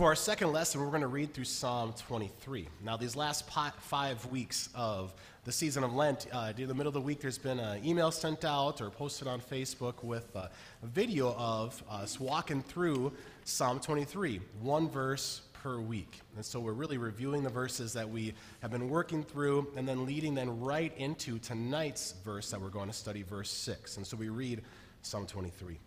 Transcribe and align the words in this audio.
For 0.00 0.06
our 0.06 0.16
second 0.16 0.54
lesson, 0.54 0.80
we're 0.80 0.86
going 0.86 1.02
to 1.02 1.08
read 1.08 1.34
through 1.34 1.44
Psalm 1.44 1.92
23. 1.92 2.66
Now, 2.82 2.96
these 2.96 3.16
last 3.16 3.46
five 3.46 4.24
weeks 4.32 4.70
of 4.74 5.12
the 5.44 5.52
season 5.52 5.84
of 5.84 5.92
Lent, 5.92 6.26
uh, 6.32 6.54
in 6.56 6.68
the 6.68 6.72
middle 6.72 6.88
of 6.88 6.94
the 6.94 7.02
week, 7.02 7.20
there's 7.20 7.36
been 7.36 7.60
an 7.60 7.84
email 7.84 8.10
sent 8.10 8.46
out 8.46 8.80
or 8.80 8.88
posted 8.88 9.28
on 9.28 9.42
Facebook 9.42 10.02
with 10.02 10.34
uh, 10.34 10.48
a 10.82 10.86
video 10.86 11.34
of 11.36 11.84
us 11.90 12.18
walking 12.18 12.62
through 12.62 13.12
Psalm 13.44 13.78
23, 13.78 14.40
one 14.62 14.88
verse 14.88 15.42
per 15.52 15.78
week. 15.78 16.20
And 16.34 16.42
so 16.42 16.60
we're 16.60 16.72
really 16.72 16.96
reviewing 16.96 17.42
the 17.42 17.50
verses 17.50 17.92
that 17.92 18.08
we 18.08 18.32
have 18.62 18.70
been 18.70 18.88
working 18.88 19.22
through 19.22 19.70
and 19.76 19.86
then 19.86 20.06
leading 20.06 20.34
then 20.34 20.60
right 20.60 20.96
into 20.96 21.38
tonight's 21.40 22.14
verse 22.24 22.50
that 22.52 22.58
we're 22.62 22.70
going 22.70 22.88
to 22.88 22.96
study, 22.96 23.22
verse 23.22 23.50
6. 23.50 23.98
And 23.98 24.06
so 24.06 24.16
we 24.16 24.30
read 24.30 24.62
Psalm 25.02 25.26
23. 25.26 25.78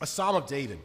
A 0.00 0.06
psalm 0.08 0.34
of 0.34 0.48
David. 0.48 0.80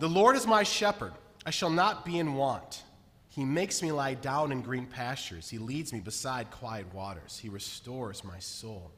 The 0.00 0.08
Lord 0.10 0.36
is 0.36 0.46
my 0.46 0.62
shepherd. 0.62 1.12
I 1.46 1.50
shall 1.50 1.70
not 1.70 2.04
be 2.04 2.18
in 2.18 2.34
want. 2.34 2.82
He 3.28 3.44
makes 3.44 3.80
me 3.80 3.92
lie 3.92 4.14
down 4.14 4.50
in 4.50 4.62
green 4.62 4.86
pastures. 4.86 5.48
He 5.48 5.58
leads 5.58 5.92
me 5.92 6.00
beside 6.00 6.50
quiet 6.50 6.92
waters. 6.92 7.38
He 7.38 7.48
restores 7.48 8.24
my 8.24 8.40
soul. 8.40 8.90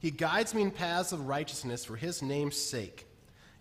He 0.00 0.10
guides 0.10 0.52
me 0.52 0.62
in 0.62 0.72
paths 0.72 1.12
of 1.12 1.28
righteousness 1.28 1.84
for 1.84 1.94
his 1.94 2.22
name's 2.22 2.56
sake. 2.56 3.06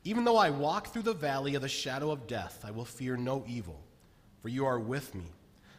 Even 0.04 0.24
though 0.24 0.38
I 0.38 0.50
walk 0.50 0.88
through 0.88 1.04
the 1.04 1.14
valley 1.14 1.54
of 1.54 1.62
the 1.62 1.68
shadow 1.68 2.10
of 2.10 2.26
death, 2.26 2.66
I 2.66 2.72
will 2.72 2.86
fear 2.86 3.16
no 3.16 3.44
evil, 3.48 3.80
for 4.42 4.50
you 4.50 4.66
are 4.66 4.80
with 4.80 5.14
me. 5.14 5.32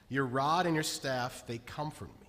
Your 0.09 0.25
rod 0.25 0.67
and 0.67 0.75
your 0.75 0.85
staff, 0.85 1.45
they 1.49 1.59
comfort 1.59 2.11
me. 2.21 2.29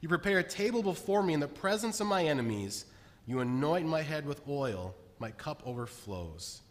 You 0.00 0.08
prepare 0.08 0.40
a 0.40 0.44
table 0.44 0.82
before 0.82 1.22
me 1.22 1.34
in 1.34 1.40
the 1.40 1.46
presence 1.46 2.00
of 2.00 2.08
my 2.08 2.24
enemies. 2.24 2.86
You 3.26 3.38
anoint 3.38 3.86
my 3.86 4.02
head 4.02 4.26
with 4.26 4.42
oil, 4.48 4.96
my 5.20 5.30
cup 5.30 5.62
overflows. 5.64 6.62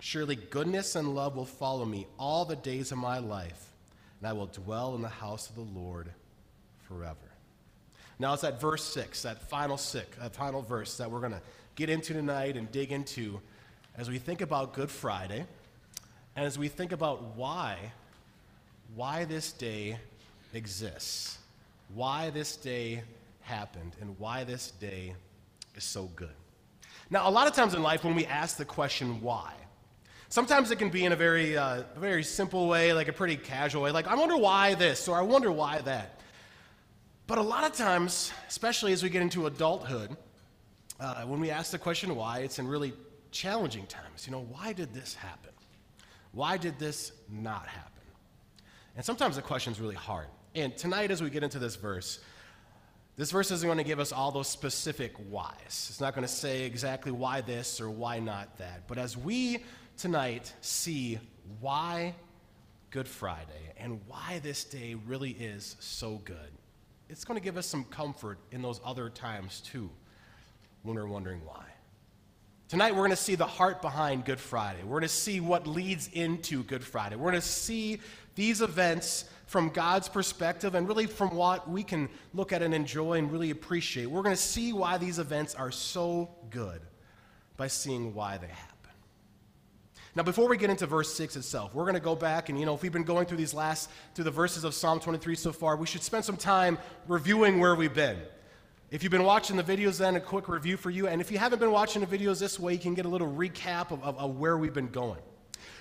Surely 0.00 0.34
goodness 0.34 0.96
and 0.96 1.14
love 1.14 1.36
will 1.36 1.44
follow 1.44 1.84
me 1.84 2.06
all 2.18 2.44
the 2.44 2.56
days 2.56 2.90
of 2.90 2.98
my 2.98 3.18
life, 3.18 3.72
and 4.18 4.28
I 4.28 4.32
will 4.32 4.46
dwell 4.46 4.94
in 4.94 5.02
the 5.02 5.08
house 5.08 5.48
of 5.50 5.54
the 5.56 5.78
Lord 5.78 6.10
forever. 6.88 7.16
Now 8.18 8.32
it's 8.32 8.42
that 8.42 8.60
verse 8.60 8.82
six, 8.82 9.22
that 9.22 9.48
final 9.48 9.76
six, 9.76 10.16
that 10.18 10.34
final 10.34 10.62
verse 10.62 10.96
that 10.96 11.10
we're 11.10 11.20
going 11.20 11.32
to 11.32 11.42
get 11.74 11.90
into 11.90 12.12
tonight 12.12 12.56
and 12.56 12.70
dig 12.72 12.92
into 12.92 13.40
as 13.96 14.08
we 14.08 14.18
think 14.18 14.40
about 14.40 14.72
Good 14.72 14.90
Friday, 14.90 15.44
and 16.34 16.46
as 16.46 16.58
we 16.58 16.68
think 16.68 16.92
about 16.92 17.36
why, 17.36 17.92
why 18.94 19.24
this 19.26 19.52
day 19.52 19.98
exists, 20.54 21.38
why 21.94 22.30
this 22.30 22.56
day 22.56 23.02
happened, 23.42 23.96
and 24.00 24.18
why 24.18 24.44
this 24.44 24.70
day 24.72 25.14
is 25.76 25.84
so 25.84 26.04
good. 26.16 26.30
Now, 27.10 27.28
a 27.28 27.30
lot 27.30 27.46
of 27.46 27.54
times 27.54 27.74
in 27.74 27.82
life, 27.82 28.04
when 28.04 28.14
we 28.14 28.24
ask 28.26 28.56
the 28.56 28.64
question 28.64 29.20
why, 29.20 29.52
Sometimes 30.30 30.70
it 30.70 30.76
can 30.76 30.90
be 30.90 31.04
in 31.04 31.10
a 31.10 31.16
very, 31.16 31.56
uh, 31.56 31.82
very 31.96 32.22
simple 32.22 32.68
way, 32.68 32.92
like 32.92 33.08
a 33.08 33.12
pretty 33.12 33.34
casual 33.36 33.82
way, 33.82 33.90
like, 33.90 34.06
I 34.06 34.14
wonder 34.14 34.36
why 34.36 34.74
this, 34.74 35.08
or 35.08 35.18
I 35.18 35.22
wonder 35.22 35.50
why 35.50 35.80
that. 35.80 36.20
But 37.26 37.38
a 37.38 37.42
lot 37.42 37.64
of 37.64 37.72
times, 37.72 38.32
especially 38.48 38.92
as 38.92 39.02
we 39.02 39.10
get 39.10 39.22
into 39.22 39.46
adulthood, 39.46 40.16
uh, 41.00 41.24
when 41.24 41.40
we 41.40 41.50
ask 41.50 41.72
the 41.72 41.78
question 41.78 42.14
why, 42.14 42.38
it's 42.40 42.60
in 42.60 42.68
really 42.68 42.92
challenging 43.32 43.86
times. 43.86 44.24
You 44.24 44.30
know, 44.30 44.46
why 44.48 44.72
did 44.72 44.94
this 44.94 45.14
happen? 45.14 45.50
Why 46.30 46.56
did 46.56 46.78
this 46.78 47.10
not 47.28 47.66
happen? 47.66 47.90
And 48.94 49.04
sometimes 49.04 49.34
the 49.34 49.42
question 49.42 49.72
is 49.72 49.80
really 49.80 49.96
hard. 49.96 50.28
And 50.54 50.76
tonight, 50.76 51.10
as 51.10 51.20
we 51.20 51.30
get 51.30 51.42
into 51.42 51.58
this 51.58 51.74
verse, 51.74 52.20
this 53.16 53.32
verse 53.32 53.50
isn't 53.50 53.66
going 53.66 53.78
to 53.78 53.84
give 53.84 53.98
us 53.98 54.12
all 54.12 54.30
those 54.30 54.48
specific 54.48 55.12
whys. 55.28 55.88
It's 55.90 56.00
not 56.00 56.14
going 56.14 56.26
to 56.26 56.32
say 56.32 56.62
exactly 56.62 57.10
why 57.10 57.40
this 57.40 57.80
or 57.80 57.90
why 57.90 58.20
not 58.20 58.58
that. 58.58 58.86
But 58.86 58.98
as 58.98 59.16
we 59.16 59.64
tonight 60.00 60.54
see 60.62 61.18
why 61.60 62.14
Good 62.88 63.06
Friday 63.06 63.74
and 63.76 64.00
why 64.06 64.40
this 64.42 64.64
day 64.64 64.94
really 65.06 65.32
is 65.32 65.76
so 65.78 66.22
good. 66.24 66.36
It's 67.10 67.24
going 67.24 67.38
to 67.38 67.44
give 67.44 67.58
us 67.58 67.66
some 67.66 67.84
comfort 67.84 68.38
in 68.50 68.62
those 68.62 68.80
other 68.82 69.10
times 69.10 69.60
too 69.60 69.90
when 70.84 70.96
we're 70.96 71.06
wondering 71.06 71.42
why. 71.44 71.64
Tonight, 72.68 72.92
we're 72.92 73.00
going 73.00 73.10
to 73.10 73.16
see 73.16 73.34
the 73.34 73.46
heart 73.46 73.82
behind 73.82 74.24
Good 74.24 74.38
Friday. 74.40 74.82
We're 74.84 75.00
going 75.00 75.02
to 75.02 75.08
see 75.08 75.40
what 75.40 75.66
leads 75.66 76.08
into 76.08 76.62
Good 76.62 76.84
Friday. 76.84 77.16
We're 77.16 77.32
going 77.32 77.42
to 77.42 77.46
see 77.46 78.00
these 78.36 78.62
events 78.62 79.26
from 79.46 79.68
God's 79.68 80.08
perspective 80.08 80.76
and 80.76 80.88
really 80.88 81.06
from 81.06 81.34
what 81.34 81.68
we 81.68 81.82
can 81.82 82.08
look 82.32 82.52
at 82.52 82.62
and 82.62 82.72
enjoy 82.72 83.18
and 83.18 83.30
really 83.30 83.50
appreciate. 83.50 84.06
We're 84.06 84.22
going 84.22 84.36
to 84.36 84.40
see 84.40 84.72
why 84.72 84.96
these 84.96 85.18
events 85.18 85.54
are 85.56 85.72
so 85.72 86.30
good 86.48 86.80
by 87.58 87.66
seeing 87.66 88.14
why 88.14 88.38
they 88.38 88.46
happen. 88.46 88.69
Now, 90.16 90.24
before 90.24 90.48
we 90.48 90.56
get 90.56 90.70
into 90.70 90.86
verse 90.86 91.14
6 91.14 91.36
itself, 91.36 91.72
we're 91.72 91.84
going 91.84 91.94
to 91.94 92.00
go 92.00 92.16
back 92.16 92.48
and, 92.48 92.58
you 92.58 92.66
know, 92.66 92.74
if 92.74 92.82
we've 92.82 92.92
been 92.92 93.04
going 93.04 93.26
through 93.26 93.36
these 93.36 93.54
last, 93.54 93.88
through 94.14 94.24
the 94.24 94.30
verses 94.30 94.64
of 94.64 94.74
Psalm 94.74 94.98
23 94.98 95.36
so 95.36 95.52
far, 95.52 95.76
we 95.76 95.86
should 95.86 96.02
spend 96.02 96.24
some 96.24 96.36
time 96.36 96.78
reviewing 97.06 97.60
where 97.60 97.76
we've 97.76 97.94
been. 97.94 98.18
If 98.90 99.04
you've 99.04 99.12
been 99.12 99.22
watching 99.22 99.56
the 99.56 99.62
videos, 99.62 99.98
then 99.98 100.16
a 100.16 100.20
quick 100.20 100.48
review 100.48 100.76
for 100.76 100.90
you. 100.90 101.06
And 101.06 101.20
if 101.20 101.30
you 101.30 101.38
haven't 101.38 101.60
been 101.60 101.70
watching 101.70 102.04
the 102.04 102.18
videos 102.18 102.40
this 102.40 102.58
way, 102.58 102.72
you 102.72 102.80
can 102.80 102.94
get 102.94 103.04
a 103.04 103.08
little 103.08 103.32
recap 103.32 103.92
of, 103.92 104.02
of, 104.02 104.18
of 104.18 104.38
where 104.38 104.58
we've 104.58 104.74
been 104.74 104.88
going. 104.88 105.20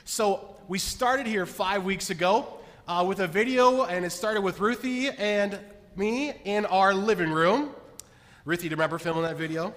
So, 0.05 0.55
we 0.67 0.77
started 0.77 1.25
here 1.25 1.47
five 1.47 1.83
weeks 1.83 2.11
ago 2.11 2.59
uh, 2.87 3.03
with 3.07 3.21
a 3.21 3.27
video, 3.27 3.85
and 3.85 4.05
it 4.05 4.11
started 4.11 4.41
with 4.41 4.59
Ruthie 4.59 5.09
and 5.09 5.57
me 5.95 6.33
in 6.45 6.67
our 6.67 6.93
living 6.93 7.31
room. 7.31 7.71
Ruthie, 8.45 8.63
do 8.63 8.65
you 8.67 8.75
remember 8.75 8.99
filming 8.99 9.23
that 9.23 9.37
video? 9.37 9.73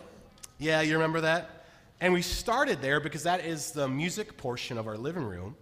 Yeah, 0.58 0.82
you 0.82 0.92
remember 0.94 1.22
that? 1.22 1.61
And 2.02 2.12
we 2.12 2.20
started 2.20 2.82
there 2.82 2.98
because 2.98 3.22
that 3.22 3.46
is 3.46 3.70
the 3.70 3.86
music 3.86 4.36
portion 4.36 4.76
of 4.76 4.88
our 4.88 4.96
living 4.96 5.22
room. 5.22 5.54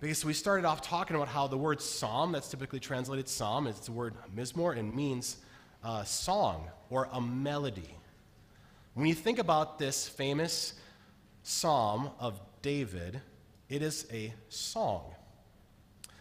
Because 0.00 0.22
we 0.22 0.34
started 0.34 0.66
off 0.66 0.82
talking 0.82 1.16
about 1.16 1.28
how 1.28 1.46
the 1.46 1.56
word 1.56 1.80
psalm, 1.80 2.32
that's 2.32 2.50
typically 2.50 2.78
translated 2.78 3.26
psalm, 3.26 3.66
is 3.66 3.80
the 3.80 3.92
word 3.92 4.12
mizmor 4.36 4.78
and 4.78 4.94
means 4.94 5.38
a 5.82 6.04
song 6.04 6.68
or 6.90 7.08
a 7.10 7.22
melody. 7.22 7.88
When 8.92 9.06
you 9.06 9.14
think 9.14 9.38
about 9.38 9.78
this 9.78 10.06
famous 10.06 10.74
psalm 11.42 12.10
of 12.20 12.38
David, 12.60 13.22
it 13.70 13.80
is 13.80 14.06
a 14.12 14.34
song, 14.50 15.14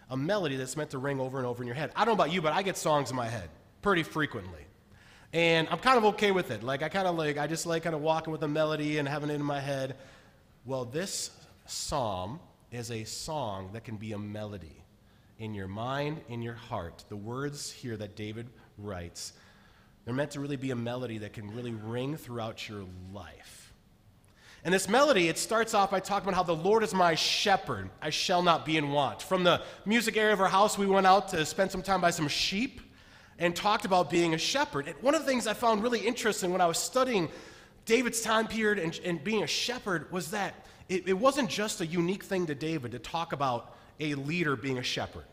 a 0.10 0.16
melody 0.16 0.56
that's 0.56 0.78
meant 0.78 0.92
to 0.92 0.98
ring 0.98 1.20
over 1.20 1.40
and 1.40 1.46
over 1.46 1.62
in 1.62 1.68
your 1.68 1.76
head. 1.76 1.92
I 1.94 2.06
don't 2.06 2.16
know 2.18 2.24
about 2.24 2.32
you, 2.34 2.42
but 2.42 2.54
I 2.54 2.62
get 2.62 2.78
songs 2.78 3.10
in 3.10 3.18
my 3.18 3.28
head 3.28 3.50
pretty 3.82 4.04
frequently. 4.04 4.66
And 5.36 5.68
I'm 5.70 5.80
kind 5.80 5.98
of 5.98 6.06
okay 6.06 6.32
with 6.32 6.50
it. 6.50 6.64
Like, 6.64 6.82
I 6.82 6.88
kind 6.88 7.06
of 7.06 7.18
like, 7.18 7.38
I 7.38 7.46
just 7.46 7.66
like 7.66 7.84
kind 7.84 7.94
of 7.94 8.00
walking 8.00 8.32
with 8.32 8.42
a 8.44 8.48
melody 8.48 9.00
and 9.00 9.06
having 9.06 9.30
it 9.30 9.34
in 9.34 9.44
my 9.44 9.60
head. 9.60 9.98
Well, 10.64 10.86
this 10.86 11.30
psalm 11.66 12.40
is 12.72 12.90
a 12.90 13.04
song 13.04 13.72
that 13.74 13.84
can 13.84 13.98
be 13.98 14.14
a 14.14 14.18
melody 14.18 14.82
in 15.38 15.54
your 15.54 15.68
mind, 15.68 16.22
in 16.30 16.42
your 16.42 16.54
heart. 16.54 17.04
The 17.10 17.18
words 17.18 17.70
here 17.70 17.98
that 17.98 18.16
David 18.16 18.48
writes, 18.78 19.34
they're 20.06 20.14
meant 20.14 20.32
to 20.32 20.40
really 20.40 20.56
be 20.56 20.72
a 20.72 20.76
melody 20.76 21.18
that 21.18 21.34
can 21.34 21.54
really 21.54 21.74
ring 21.74 22.16
throughout 22.16 22.70
your 22.70 22.86
life. 23.12 23.74
And 24.64 24.74
this 24.74 24.88
melody, 24.88 25.28
it 25.28 25.38
starts 25.38 25.74
off 25.74 25.92
by 25.92 26.00
talking 26.00 26.30
about 26.30 26.38
how 26.38 26.44
the 26.44 26.56
Lord 26.56 26.82
is 26.82 26.94
my 26.94 27.14
shepherd, 27.14 27.90
I 28.02 28.10
shall 28.10 28.42
not 28.42 28.66
be 28.66 28.78
in 28.78 28.90
want. 28.90 29.22
From 29.22 29.44
the 29.44 29.64
music 29.86 30.16
area 30.16 30.32
of 30.32 30.40
our 30.40 30.48
house, 30.48 30.78
we 30.78 30.86
went 30.86 31.06
out 31.06 31.28
to 31.30 31.46
spend 31.46 31.72
some 31.72 31.82
time 31.82 32.00
by 32.00 32.12
some 32.12 32.30
sheep 32.30 32.80
and 33.40 33.56
talked 33.56 33.86
about 33.86 34.10
being 34.10 34.34
a 34.34 34.38
shepherd. 34.38 34.88
And 34.88 34.96
one 35.02 35.16
of 35.16 35.22
the 35.22 35.28
things 35.28 35.48
I 35.48 35.54
found 35.54 35.84
really 35.84 36.00
interesting 36.00 36.52
when 36.52 36.62
I 36.62 36.66
was 36.66 36.78
studying 36.78 37.30
David's 37.86 38.22
time 38.22 38.48
period 38.48 38.80
and, 38.80 39.00
and 39.04 39.24
being 39.24 39.44
a 39.44 39.48
shepherd 39.48 40.12
was 40.12 40.32
that 40.32 40.66
it, 40.90 41.08
it, 41.08 41.14
wasn't 41.14 41.50
just 41.50 41.82
a 41.82 41.86
unique 41.86 42.24
thing 42.24 42.46
to 42.48 42.56
David 42.56 42.92
to 42.92 43.00
talk 43.00 43.34
about 43.34 43.76
a 44.00 44.16
leader 44.16 44.56
being 44.56 44.78
a 44.78 44.84
shepherd. 44.84 45.26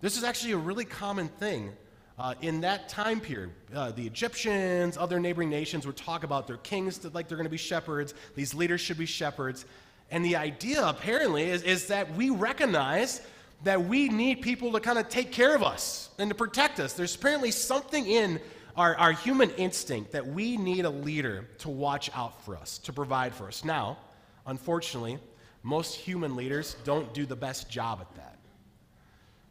This 0.00 0.16
is 0.16 0.24
actually 0.24 0.52
a 0.52 0.58
really 0.58 0.84
common 0.84 1.28
thing 1.28 1.72
uh, 2.18 2.34
in 2.40 2.60
that 2.60 2.88
time 2.88 3.20
period. 3.20 3.50
Uh, 3.74 3.90
the 3.90 4.06
Egyptians, 4.06 4.96
other 4.96 5.18
neighboring 5.18 5.50
nations 5.50 5.86
would 5.86 5.96
talk 5.96 6.24
about 6.24 6.46
their 6.46 6.58
kings 6.58 6.98
that, 6.98 7.14
like 7.14 7.28
they're 7.28 7.36
going 7.36 7.46
to 7.46 7.50
be 7.50 7.56
shepherds, 7.56 8.14
these 8.34 8.54
leaders 8.54 8.80
should 8.80 8.98
be 8.98 9.06
shepherds. 9.06 9.66
And 10.10 10.24
the 10.24 10.36
idea, 10.36 10.86
apparently, 10.86 11.50
is, 11.50 11.62
is 11.62 11.86
that 11.88 12.14
we 12.14 12.30
recognize 12.30 13.22
that 13.64 13.84
we 13.84 14.08
need 14.08 14.42
people 14.42 14.72
to 14.72 14.80
kind 14.80 14.98
of 14.98 15.08
take 15.08 15.32
care 15.32 15.54
of 15.54 15.62
us 15.62 16.10
and 16.18 16.30
to 16.30 16.34
protect 16.34 16.78
us. 16.80 16.92
There's 16.92 17.14
apparently 17.14 17.50
something 17.50 18.06
in 18.06 18.40
our, 18.76 18.94
our 18.96 19.12
human 19.12 19.50
instinct 19.52 20.12
that 20.12 20.26
we 20.26 20.56
need 20.56 20.84
a 20.84 20.90
leader 20.90 21.48
to 21.58 21.70
watch 21.70 22.10
out 22.14 22.44
for 22.44 22.56
us, 22.56 22.78
to 22.78 22.92
provide 22.92 23.34
for 23.34 23.48
us. 23.48 23.64
Now, 23.64 23.98
unfortunately, 24.46 25.18
most 25.62 25.94
human 25.94 26.36
leaders 26.36 26.76
don't 26.84 27.12
do 27.14 27.24
the 27.24 27.36
best 27.36 27.70
job 27.70 28.00
at 28.00 28.14
that. 28.16 28.38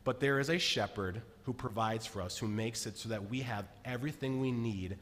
But 0.04 0.19
there 0.19 0.39
is 0.39 0.50
a 0.50 0.59
shepherd 0.59 1.21
who 1.44 1.54
provides 1.54 2.06
for 2.06 2.21
us, 2.21 2.38
who 2.38 2.48
makes 2.48 2.86
it 2.86 2.98
so 2.98 3.09
that 3.09 3.30
we 3.30 3.39
have 3.39 3.66
everything 3.83 4.39
we 4.39 4.51
need 4.51 4.98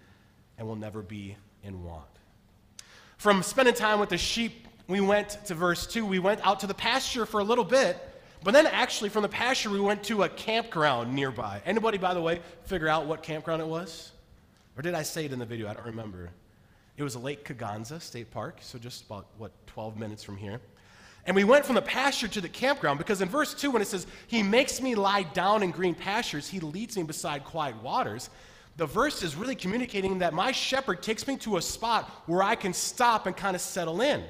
and 0.57 0.67
will 0.67 0.75
never 0.75 1.01
be 1.01 1.35
in 1.63 1.83
want. 1.83 2.05
From 3.17 3.43
spending 3.43 3.73
time 3.73 3.99
with 3.99 4.09
the 4.09 4.17
sheep, 4.17 4.67
we 4.87 5.01
went 5.01 5.37
to 5.45 5.53
verse 5.53 5.85
2. 5.85 6.05
We 6.05 6.19
went 6.19 6.45
out 6.45 6.61
to 6.61 6.67
the 6.67 6.73
pasture 6.73 7.25
for 7.25 7.39
a 7.39 7.43
little 7.43 7.63
bit 7.63 7.97
but 8.43 8.53
then 8.53 8.67
actually 8.67 9.09
from 9.09 9.21
the 9.21 9.29
pasture 9.29 9.69
we 9.69 9.79
went 9.79 10.03
to 10.03 10.23
a 10.23 10.29
campground 10.29 11.13
nearby. 11.13 11.61
Anybody, 11.65 11.97
by 11.97 12.13
the 12.13 12.21
way, 12.21 12.41
figure 12.65 12.87
out 12.87 13.05
what 13.05 13.23
campground 13.23 13.61
it 13.61 13.67
was? 13.67 14.11
Or 14.77 14.81
did 14.81 14.93
I 14.93 15.03
say 15.03 15.25
it 15.25 15.33
in 15.33 15.39
the 15.39 15.45
video? 15.45 15.67
I 15.67 15.73
don't 15.73 15.85
remember. 15.85 16.29
It 16.97 17.03
was 17.03 17.15
Lake 17.15 17.45
Kegonsa 17.45 18.01
State 18.01 18.31
Park, 18.31 18.59
so 18.61 18.77
just 18.77 19.05
about, 19.05 19.25
what, 19.37 19.51
12 19.67 19.97
minutes 19.97 20.23
from 20.23 20.37
here. 20.37 20.59
And 21.25 21.35
we 21.35 21.43
went 21.43 21.65
from 21.65 21.75
the 21.75 21.81
pasture 21.81 22.27
to 22.27 22.41
the 22.41 22.49
campground 22.49 22.97
because 22.97 23.21
in 23.21 23.29
verse 23.29 23.53
2, 23.53 23.69
when 23.71 23.81
it 23.81 23.87
says, 23.87 24.07
He 24.27 24.41
makes 24.41 24.81
me 24.81 24.95
lie 24.95 25.23
down 25.23 25.61
in 25.61 25.71
green 25.71 25.93
pastures, 25.93 26.47
He 26.47 26.59
leads 26.59 26.97
me 26.97 27.03
beside 27.03 27.43
quiet 27.43 27.75
waters, 27.83 28.29
the 28.77 28.85
verse 28.85 29.21
is 29.21 29.35
really 29.35 29.55
communicating 29.55 30.19
that 30.19 30.33
my 30.33 30.51
shepherd 30.51 31.03
takes 31.03 31.27
me 31.27 31.37
to 31.37 31.57
a 31.57 31.61
spot 31.61 32.09
where 32.25 32.41
I 32.41 32.55
can 32.55 32.73
stop 32.73 33.27
and 33.27 33.35
kind 33.35 33.55
of 33.55 33.61
settle 33.61 34.01
in. 34.01 34.23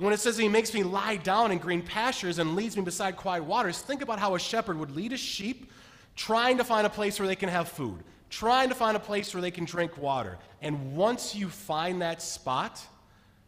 When 0.00 0.12
it 0.12 0.18
says 0.18 0.36
he 0.36 0.48
makes 0.48 0.74
me 0.74 0.82
lie 0.82 1.16
down 1.16 1.52
in 1.52 1.58
green 1.58 1.82
pastures 1.82 2.38
and 2.38 2.56
leads 2.56 2.76
me 2.76 2.82
beside 2.82 3.16
quiet 3.16 3.44
waters, 3.44 3.80
think 3.80 4.02
about 4.02 4.18
how 4.18 4.34
a 4.34 4.38
shepherd 4.38 4.78
would 4.78 4.90
lead 4.90 5.12
a 5.12 5.16
sheep 5.16 5.70
trying 6.16 6.58
to 6.58 6.64
find 6.64 6.86
a 6.86 6.90
place 6.90 7.18
where 7.18 7.28
they 7.28 7.36
can 7.36 7.48
have 7.48 7.68
food, 7.68 8.02
trying 8.28 8.68
to 8.68 8.74
find 8.74 8.96
a 8.96 9.00
place 9.00 9.32
where 9.34 9.40
they 9.40 9.50
can 9.50 9.64
drink 9.64 9.96
water. 9.96 10.38
And 10.62 10.96
once 10.96 11.34
you 11.34 11.48
find 11.48 12.02
that 12.02 12.22
spot, 12.22 12.84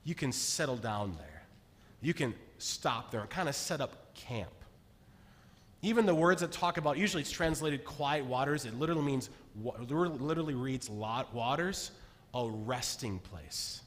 you 0.04 0.14
can 0.14 0.30
settle 0.30 0.76
down 0.76 1.16
there. 1.18 1.42
You 2.00 2.14
can 2.14 2.34
stop 2.58 3.10
there 3.10 3.20
and 3.20 3.30
kind 3.30 3.48
of 3.48 3.54
set 3.56 3.80
up 3.80 4.14
camp. 4.14 4.50
Even 5.82 6.06
the 6.06 6.14
words 6.14 6.40
that 6.40 6.52
talk 6.52 6.78
about, 6.78 6.96
usually 6.96 7.22
it's 7.22 7.30
translated 7.30 7.84
quiet 7.84 8.24
waters, 8.24 8.64
it 8.64 8.78
literally 8.78 9.02
means, 9.02 9.30
literally 9.62 10.54
reads 10.54 10.88
lot 10.88 11.34
waters, 11.34 11.90
a 12.34 12.48
resting 12.48 13.18
place. 13.18 13.82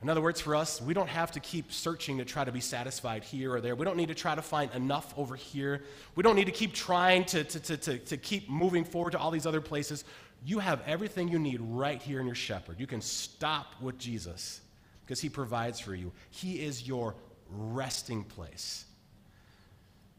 In 0.00 0.08
other 0.08 0.20
words, 0.20 0.40
for 0.40 0.54
us, 0.54 0.80
we 0.80 0.94
don't 0.94 1.08
have 1.08 1.32
to 1.32 1.40
keep 1.40 1.72
searching 1.72 2.18
to 2.18 2.24
try 2.24 2.44
to 2.44 2.52
be 2.52 2.60
satisfied 2.60 3.24
here 3.24 3.54
or 3.54 3.60
there. 3.60 3.74
We 3.74 3.84
don't 3.84 3.96
need 3.96 4.08
to 4.08 4.14
try 4.14 4.36
to 4.36 4.42
find 4.42 4.72
enough 4.74 5.12
over 5.16 5.34
here. 5.34 5.82
We 6.14 6.22
don't 6.22 6.36
need 6.36 6.46
to 6.46 6.52
keep 6.52 6.72
trying 6.72 7.24
to, 7.26 7.42
to, 7.42 7.60
to, 7.60 7.76
to, 7.76 7.98
to 7.98 8.16
keep 8.16 8.48
moving 8.48 8.84
forward 8.84 9.10
to 9.12 9.18
all 9.18 9.32
these 9.32 9.46
other 9.46 9.60
places. 9.60 10.04
You 10.44 10.60
have 10.60 10.82
everything 10.86 11.26
you 11.26 11.40
need 11.40 11.60
right 11.60 12.00
here 12.00 12.20
in 12.20 12.26
your 12.26 12.36
shepherd. 12.36 12.78
You 12.78 12.86
can 12.86 13.00
stop 13.00 13.74
with 13.80 13.98
Jesus 13.98 14.60
because 15.04 15.20
he 15.20 15.28
provides 15.28 15.80
for 15.80 15.96
you. 15.96 16.12
He 16.30 16.62
is 16.62 16.86
your 16.86 17.16
resting 17.50 18.22
place. 18.22 18.84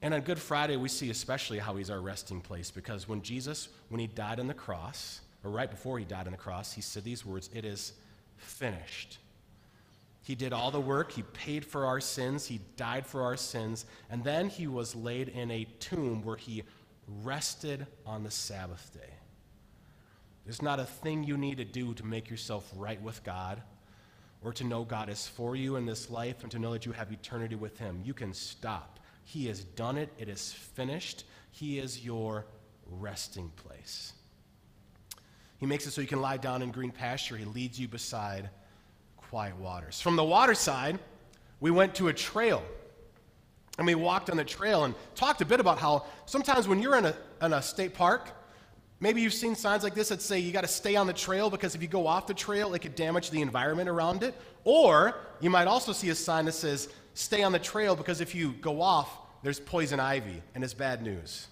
And 0.01 0.13
on 0.13 0.21
Good 0.21 0.39
Friday, 0.39 0.75
we 0.75 0.89
see 0.89 1.09
especially 1.09 1.59
how 1.59 1.75
he's 1.75 1.89
our 1.89 2.01
resting 2.01 2.41
place 2.41 2.69
because 2.69 3.07
when 3.07 3.21
Jesus, 3.21 3.69
when 3.87 3.99
he 3.99 4.07
died 4.07 4.41
on 4.41 4.47
the 4.47 4.53
cross, 4.53 5.21
or 5.43 5.51
right 5.51 5.69
before 5.69 5.99
he 5.99 6.05
died 6.05 6.25
on 6.25 6.31
the 6.31 6.37
cross, 6.37 6.73
he 6.73 6.81
said 6.81 7.05
these 7.05 7.25
words 7.25 7.49
It 7.53 7.63
is 7.63 7.93
finished. 8.37 9.19
He 10.21 10.36
did 10.36 10.54
all 10.54 10.71
the 10.71 10.80
work. 10.80 11.12
He 11.12 11.24
paid 11.24 11.66
for 11.66 11.86
our 11.86 12.00
sins. 12.00 12.45
He 12.45 12.60
died 12.75 13.06
for 13.06 13.24
our 13.24 13.38
sins. 13.38 13.86
And 14.10 14.24
then 14.24 14.50
he 14.50 14.68
was 14.68 14.95
laid 14.95 15.30
in 15.30 15.50
a 15.50 15.66
tomb 15.80 16.24
where 16.24 16.36
he 16.36 16.63
rested 17.24 17.88
on 18.06 18.24
the 18.24 18.31
Sabbath 18.31 18.92
day. 18.94 19.13
There's 20.45 20.62
not 20.62 20.80
a 20.80 20.86
thing 20.86 21.24
you 21.24 21.38
need 21.38 21.57
to 21.57 21.66
do 21.66 21.94
to 21.95 22.06
make 22.06 22.30
yourself 22.30 22.71
right 22.75 23.01
with 23.01 23.24
God 23.24 23.62
or 24.42 24.54
to 24.54 24.63
know 24.63 24.83
God 24.83 25.10
is 25.10 25.27
for 25.27 25.56
you 25.56 25.75
in 25.75 25.86
this 25.86 26.10
life 26.10 26.44
and 26.44 26.51
to 26.51 26.60
know 26.60 26.71
that 26.71 26.86
you 26.86 26.92
have 26.92 27.12
eternity 27.12 27.56
with 27.56 27.77
him. 27.77 28.01
You 28.04 28.13
can 28.13 28.33
stop. 28.33 29.00
He 29.25 29.48
has 29.48 29.63
done 29.63 29.98
it, 29.98 30.10
it 30.18 30.30
is 30.30 30.51
finished. 30.51 31.25
He 31.51 31.77
is 31.77 32.04
your 32.04 32.45
resting 32.88 33.51
place. 33.56 34.13
He 35.57 35.66
makes 35.66 35.86
it 35.86 35.92
so 35.92 36.01
you 36.01 36.07
can 36.07 36.21
lie 36.21 36.38
down 36.38 36.62
in 36.62 36.71
green 36.71 36.92
pasture. 36.92 37.36
He 37.36 37.45
leads 37.45 37.80
you 37.80 37.88
beside 37.88 38.50
quiet 39.29 39.55
waters. 39.57 40.01
From 40.01 40.15
the 40.15 40.23
water 40.23 40.55
side, 40.55 40.97
we 41.59 41.69
went 41.69 41.93
to 41.95 42.07
a 42.07 42.13
trail. 42.13 42.63
And 43.77 43.85
we 43.85 43.95
walked 43.95 44.29
on 44.29 44.37
the 44.37 44.43
trail 44.43 44.85
and 44.85 44.95
talked 45.15 45.41
a 45.41 45.45
bit 45.45 45.59
about 45.59 45.77
how 45.77 46.05
sometimes 46.25 46.67
when 46.67 46.81
you're 46.81 46.97
in 46.97 47.05
a, 47.05 47.15
in 47.41 47.53
a 47.53 47.61
state 47.61 47.93
park, 47.93 48.31
maybe 48.99 49.21
you've 49.21 49.33
seen 49.33 49.55
signs 49.55 49.83
like 49.83 49.93
this 49.93 50.09
that 50.09 50.21
say 50.21 50.39
you 50.39 50.51
got 50.51 50.61
to 50.61 50.67
stay 50.67 50.95
on 50.95 51.07
the 51.07 51.13
trail 51.13 51.49
because 51.49 51.75
if 51.75 51.81
you 51.81 51.87
go 51.87 52.07
off 52.07 52.27
the 52.27 52.33
trail, 52.33 52.73
it 52.73 52.79
could 52.79 52.95
damage 52.95 53.29
the 53.29 53.41
environment 53.41 53.87
around 53.87 54.23
it. 54.23 54.33
Or 54.63 55.15
you 55.39 55.49
might 55.49 55.67
also 55.67 55.93
see 55.93 56.09
a 56.09 56.15
sign 56.15 56.45
that 56.45 56.53
says 56.53 56.89
stay 57.13 57.43
on 57.43 57.51
the 57.51 57.59
trail 57.59 57.95
because 57.95 58.21
if 58.21 58.33
you 58.33 58.53
go 58.53 58.81
off, 58.81 59.09
there's 59.43 59.59
poison 59.59 59.99
ivy 59.99 60.41
and 60.55 60.63
it's 60.63 60.73
bad 60.73 61.03
news. 61.03 61.47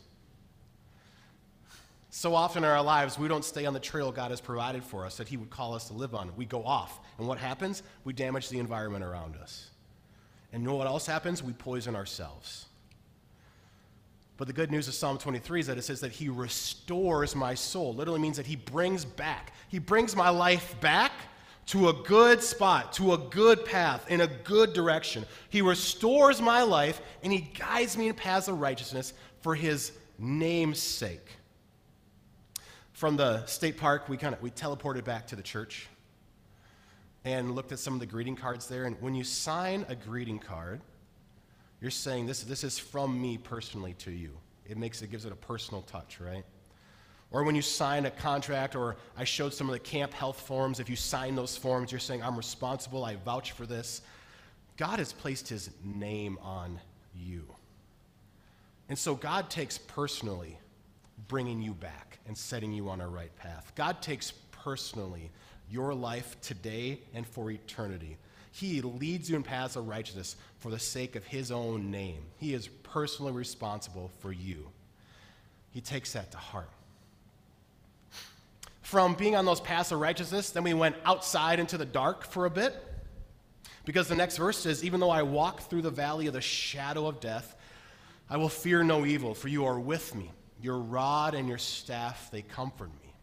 So 2.18 2.34
often 2.34 2.64
in 2.64 2.70
our 2.72 2.82
lives, 2.82 3.20
we 3.20 3.28
don't 3.28 3.46
stay 3.46 3.68
on 3.68 3.76
the 3.76 3.80
trail 3.80 4.12
God 4.12 4.32
has 4.32 4.42
provided 4.42 4.84
for 4.84 5.06
us 5.06 5.18
that 5.18 5.28
He 5.28 5.38
would 5.38 5.52
call 5.52 5.76
us 5.76 5.90
to 5.90 5.94
live 5.94 6.16
on. 6.16 6.36
We 6.36 6.46
go 6.46 6.64
off. 6.64 7.00
And 7.20 7.28
what 7.28 7.38
happens? 7.38 7.84
We 8.06 8.14
damage 8.14 8.50
the 8.50 8.58
environment 8.58 9.04
around 9.04 9.36
us. 9.36 9.70
And 10.52 10.64
you 10.64 10.68
know 10.68 10.76
what 10.78 10.88
else 10.88 11.06
happens? 11.06 11.44
We 11.44 11.54
poison 11.54 11.96
ourselves. 11.96 12.66
But 14.38 14.48
the 14.48 14.54
good 14.54 14.72
news 14.72 14.88
of 14.88 14.96
Psalm 14.96 15.20
23 15.20 15.60
is 15.60 15.68
that 15.68 15.78
it 15.78 15.84
says 15.84 16.02
that 16.02 16.12
He 16.12 16.28
restores 16.28 17.36
my 17.36 17.54
soul. 17.54 17.94
Literally 17.94 18.20
means 18.20 18.38
that 18.38 18.48
He 18.48 18.56
brings 18.56 19.06
back. 19.06 19.54
He 19.68 19.78
brings 19.78 20.16
my 20.16 20.30
life 20.30 20.76
back 20.82 21.12
to 21.68 21.90
a 21.90 21.94
good 21.94 22.42
spot, 22.42 22.94
to 22.94 23.14
a 23.14 23.20
good 23.20 23.64
path, 23.64 24.10
in 24.10 24.22
a 24.22 24.28
good 24.28 24.74
direction. 24.74 25.24
He 25.50 25.62
restores 25.62 26.42
my 26.42 26.64
life 26.64 27.00
and 27.22 27.32
He 27.32 27.42
guides 27.42 27.96
me 27.96 28.08
in 28.08 28.16
paths 28.16 28.48
of 28.48 28.60
righteousness 28.60 29.14
for 29.42 29.54
His 29.54 29.92
name's 30.18 30.80
sake 30.82 31.37
from 32.98 33.16
the 33.16 33.46
state 33.46 33.78
park, 33.78 34.10
we 34.10 34.18
kind 34.18 34.34
of 34.34 34.42
we 34.42 34.50
teleported 34.50 35.04
back 35.04 35.28
to 35.28 35.36
the 35.36 35.44
church 35.44 35.88
and 37.26 37.54
looked 37.54 37.72
at 37.72 37.78
some 37.78 37.94
of 37.94 38.00
the 38.00 38.08
greeting 38.08 38.36
cards 38.36 38.68
there. 38.68 38.86
And 38.86 39.00
when 39.00 39.14
you 39.14 39.24
sign 39.24 39.86
a 39.88 39.94
greeting 39.94 40.40
card, 40.40 40.82
you're 41.80 41.92
saying 41.92 42.26
this, 42.26 42.42
this 42.42 42.64
is 42.64 42.80
from 42.80 43.22
me 43.22 43.38
personally 43.38 43.94
to 44.00 44.10
you. 44.10 44.32
It 44.66 44.78
makes 44.78 45.04
it 45.04 45.12
gives 45.12 45.26
it 45.26 45.32
a 45.32 45.36
personal 45.36 45.84
touch, 45.84 46.20
right? 46.20 46.44
Or 47.30 47.44
when 47.44 47.54
you 47.54 47.62
sign 47.62 48.08
a 48.08 48.10
contract, 48.10 48.76
or 48.76 48.96
I 49.16 49.26
showed 49.26 49.54
some 49.54 49.70
of 49.70 49.74
the 49.74 49.80
camp 49.80 50.12
health 50.12 50.42
forms, 50.42 50.80
if 50.80 50.90
you 50.90 50.96
sign 50.96 51.36
those 51.36 51.56
forms, 51.56 51.92
you're 51.92 52.00
saying, 52.00 52.24
I'm 52.24 52.36
responsible, 52.36 53.06
I 53.06 53.18
vouch 53.18 53.52
for 53.52 53.68
this. 53.68 54.02
God 54.76 54.98
has 54.98 55.14
placed 55.14 55.48
his 55.48 55.70
name 55.84 56.40
on 56.42 56.80
you. 57.14 57.46
And 58.90 58.98
so 58.98 59.14
God 59.14 59.52
takes 59.52 59.78
personally 59.78 60.58
bringing 61.28 61.62
you 61.62 61.74
back 61.74 62.20
and 62.28 62.38
setting 62.38 62.74
you 62.74 62.90
on 62.90 63.02
a 63.02 63.08
right 63.08 63.36
path. 63.38 63.72
God 63.76 64.02
takes 64.02 64.32
personally 64.52 65.32
your 65.70 65.94
life 65.94 66.40
today 66.42 67.00
and 67.14 67.26
for 67.26 67.52
eternity. 67.52 68.18
He 68.52 68.82
leads 68.82 69.30
you 69.30 69.36
in 69.36 69.44
paths 69.44 69.76
of 69.76 69.88
righteousness 69.88 70.36
for 70.60 70.72
the 70.72 70.80
sake 70.80 71.16
of 71.16 71.24
His 71.26 71.52
own 71.52 71.92
name. 71.92 72.24
He 72.38 72.54
is 72.54 72.68
personally 72.68 73.32
responsible 73.32 74.12
for 74.20 74.32
you. 74.32 74.70
He 75.72 75.82
takes 75.82 76.14
that 76.14 76.32
to 76.32 76.38
heart. 76.38 76.70
From 78.82 79.16
being 79.16 79.36
on 79.36 79.46
those 79.46 79.60
paths 79.60 79.92
of 79.92 80.00
righteousness, 80.00 80.52
then 80.52 80.64
we 80.64 80.74
went 80.74 80.96
outside 81.04 81.60
into 81.60 81.78
the 81.78 81.86
dark 81.86 82.26
for 82.26 82.46
a 82.46 82.50
bit. 82.50 82.74
Because 83.84 84.08
the 84.08 84.16
next 84.16 84.38
verse 84.38 84.58
says, 84.58 84.84
Even 84.84 85.00
though 85.00 85.10
I 85.10 85.24
walk 85.24 85.62
through 85.62 85.82
the 85.82 85.92
valley 85.92 86.28
of 86.28 86.34
the 86.34 86.42
shadow 86.42 87.06
of 87.06 87.20
death, 87.20 87.56
I 88.30 88.38
will 88.38 88.50
fear 88.50 88.84
no 88.84 89.06
evil, 89.06 89.34
for 89.34 89.50
you 89.50 89.66
are 89.66 89.80
with 89.80 90.16
me. 90.16 90.32
Your 90.62 90.80
rod 90.80 91.36
and 91.36 91.48
your 91.48 91.58
staff, 91.58 92.30
they 92.32 92.42
comfort 92.42 92.90
me. 93.02 93.14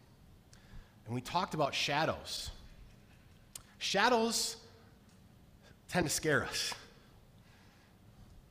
And 1.07 1.15
we 1.15 1.21
talked 1.21 1.55
about 1.55 1.75
shadows. 1.75 2.51
Shadows 3.79 4.57
tend 5.89 6.07
to 6.07 6.13
scare 6.13 6.45
us, 6.45 6.73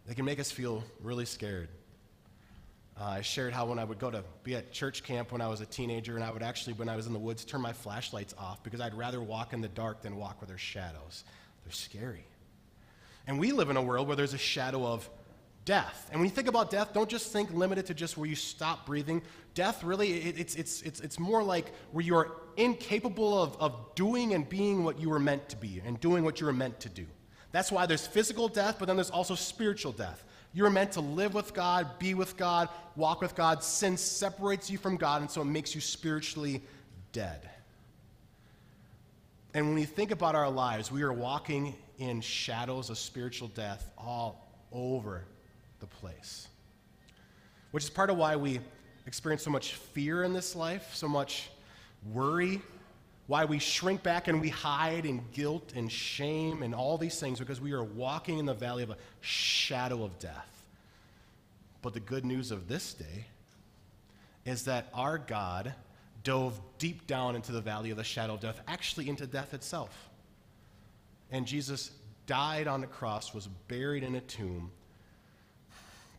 they 0.07 0.13
can 0.13 0.25
make 0.25 0.39
us 0.39 0.51
feel 0.51 0.83
really 1.01 1.25
scared. 1.25 1.69
Uh, 2.99 3.05
I 3.05 3.21
shared 3.21 3.53
how 3.53 3.65
when 3.65 3.79
I 3.79 3.83
would 3.83 3.97
go 3.97 4.11
to 4.11 4.23
be 4.43 4.55
at 4.55 4.71
church 4.71 5.03
camp 5.03 5.31
when 5.31 5.41
I 5.41 5.47
was 5.47 5.61
a 5.61 5.65
teenager, 5.65 6.15
and 6.15 6.23
I 6.23 6.29
would 6.29 6.43
actually, 6.43 6.73
when 6.73 6.89
I 6.89 6.95
was 6.95 7.07
in 7.07 7.13
the 7.13 7.19
woods, 7.19 7.43
turn 7.43 7.59
my 7.59 7.73
flashlights 7.73 8.35
off 8.37 8.61
because 8.63 8.81
I'd 8.81 8.93
rather 8.93 9.19
walk 9.19 9.53
in 9.53 9.61
the 9.61 9.67
dark 9.67 10.03
than 10.03 10.15
walk 10.15 10.39
where 10.39 10.47
there's 10.47 10.61
shadows. 10.61 11.23
They're 11.65 11.73
scary. 11.73 12.23
And 13.25 13.39
we 13.39 13.51
live 13.51 13.69
in 13.69 13.77
a 13.77 13.81
world 13.81 14.07
where 14.07 14.15
there's 14.15 14.35
a 14.35 14.37
shadow 14.37 14.85
of 14.85 15.09
death. 15.65 16.09
And 16.11 16.19
when 16.19 16.29
you 16.29 16.35
think 16.35 16.47
about 16.47 16.69
death, 16.69 16.93
don't 16.93 17.09
just 17.09 17.31
think 17.31 17.51
limited 17.51 17.85
to 17.87 17.93
just 17.93 18.17
where 18.17 18.27
you 18.27 18.35
stop 18.35 18.85
breathing. 18.85 19.21
Death 19.53 19.83
really, 19.83 20.13
it, 20.13 20.39
it's, 20.39 20.55
it's, 20.55 20.81
it's, 20.81 20.99
it's 20.99 21.19
more 21.19 21.43
like 21.43 21.71
where 21.91 22.03
you 22.03 22.15
are 22.15 22.31
incapable 22.57 23.41
of, 23.41 23.55
of 23.59 23.95
doing 23.95 24.33
and 24.33 24.47
being 24.47 24.83
what 24.83 24.99
you 24.99 25.09
were 25.09 25.19
meant 25.19 25.47
to 25.49 25.55
be 25.55 25.81
and 25.85 25.99
doing 25.99 26.23
what 26.23 26.39
you 26.39 26.45
were 26.45 26.53
meant 26.53 26.79
to 26.81 26.89
do. 26.89 27.05
That's 27.51 27.71
why 27.71 27.85
there's 27.85 28.05
physical 28.05 28.47
death, 28.47 28.77
but 28.79 28.85
then 28.85 28.97
there's 28.97 29.11
also 29.11 29.35
spiritual 29.35 29.91
death. 29.91 30.23
You're 30.53 30.69
meant 30.69 30.93
to 30.93 31.01
live 31.01 31.33
with 31.33 31.53
God, 31.53 31.97
be 31.97 32.13
with 32.13 32.35
God, 32.37 32.69
walk 32.95 33.21
with 33.21 33.35
God. 33.35 33.63
Sin 33.63 33.97
separates 33.97 34.69
you 34.69 34.77
from 34.77 34.97
God, 34.97 35.21
and 35.21 35.29
so 35.29 35.41
it 35.41 35.45
makes 35.45 35.73
you 35.73 35.81
spiritually 35.81 36.61
dead. 37.11 37.49
And 39.53 39.67
when 39.67 39.75
we 39.75 39.85
think 39.85 40.11
about 40.11 40.35
our 40.35 40.49
lives, 40.49 40.91
we 40.91 41.03
are 41.03 41.13
walking 41.13 41.75
in 41.99 42.21
shadows 42.21 42.89
of 42.89 42.97
spiritual 42.97 43.47
death 43.49 43.91
all 43.97 44.49
over 44.71 45.25
the 45.83 45.95
place. 45.97 46.47
Which 47.71 47.83
is 47.83 47.89
part 47.89 48.09
of 48.09 48.15
why 48.15 48.37
we 48.37 48.61
experience 49.05 49.43
so 49.43 49.51
much 49.51 49.73
fear 49.73 50.23
in 50.23 50.31
this 50.31 50.55
life, 50.55 50.95
so 50.95 51.09
much 51.09 51.49
worry, 52.13 52.61
why 53.27 53.43
we 53.43 53.59
shrink 53.59 54.01
back 54.01 54.29
and 54.29 54.39
we 54.39 54.47
hide 54.47 55.05
in 55.05 55.21
guilt 55.33 55.73
and 55.75 55.91
shame 55.91 56.63
and 56.63 56.73
all 56.73 56.97
these 56.97 57.19
things, 57.19 57.37
because 57.37 57.59
we 57.59 57.73
are 57.73 57.83
walking 57.83 58.39
in 58.39 58.45
the 58.45 58.53
valley 58.53 58.83
of 58.83 58.91
a 58.91 58.97
shadow 59.19 60.03
of 60.03 60.17
death. 60.19 60.63
But 61.81 61.93
the 61.93 61.99
good 61.99 62.23
news 62.23 62.51
of 62.51 62.69
this 62.69 62.93
day 62.93 63.25
is 64.45 64.63
that 64.65 64.87
our 64.93 65.17
God 65.17 65.73
dove 66.23 66.61
deep 66.77 67.07
down 67.07 67.35
into 67.35 67.51
the 67.51 67.59
valley 67.59 67.91
of 67.91 67.97
the 67.97 68.05
shadow 68.05 68.35
of 68.35 68.39
death, 68.39 68.61
actually 68.69 69.09
into 69.09 69.27
death 69.27 69.53
itself. 69.53 70.09
And 71.29 71.45
Jesus 71.45 71.91
died 72.25 72.67
on 72.67 72.79
the 72.79 72.87
cross, 72.87 73.33
was 73.33 73.47
buried 73.67 74.03
in 74.03 74.15
a 74.15 74.21
tomb 74.21 74.71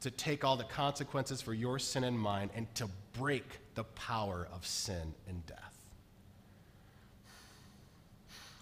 to 0.04 0.10
take 0.10 0.44
all 0.44 0.54
the 0.54 0.64
consequences 0.64 1.40
for 1.40 1.54
your 1.54 1.78
sin 1.78 2.04
and 2.04 2.18
mine 2.18 2.50
and 2.54 2.72
to 2.74 2.86
break 3.18 3.58
the 3.74 3.84
power 3.84 4.46
of 4.52 4.66
sin 4.66 5.14
and 5.26 5.46
death. 5.46 5.78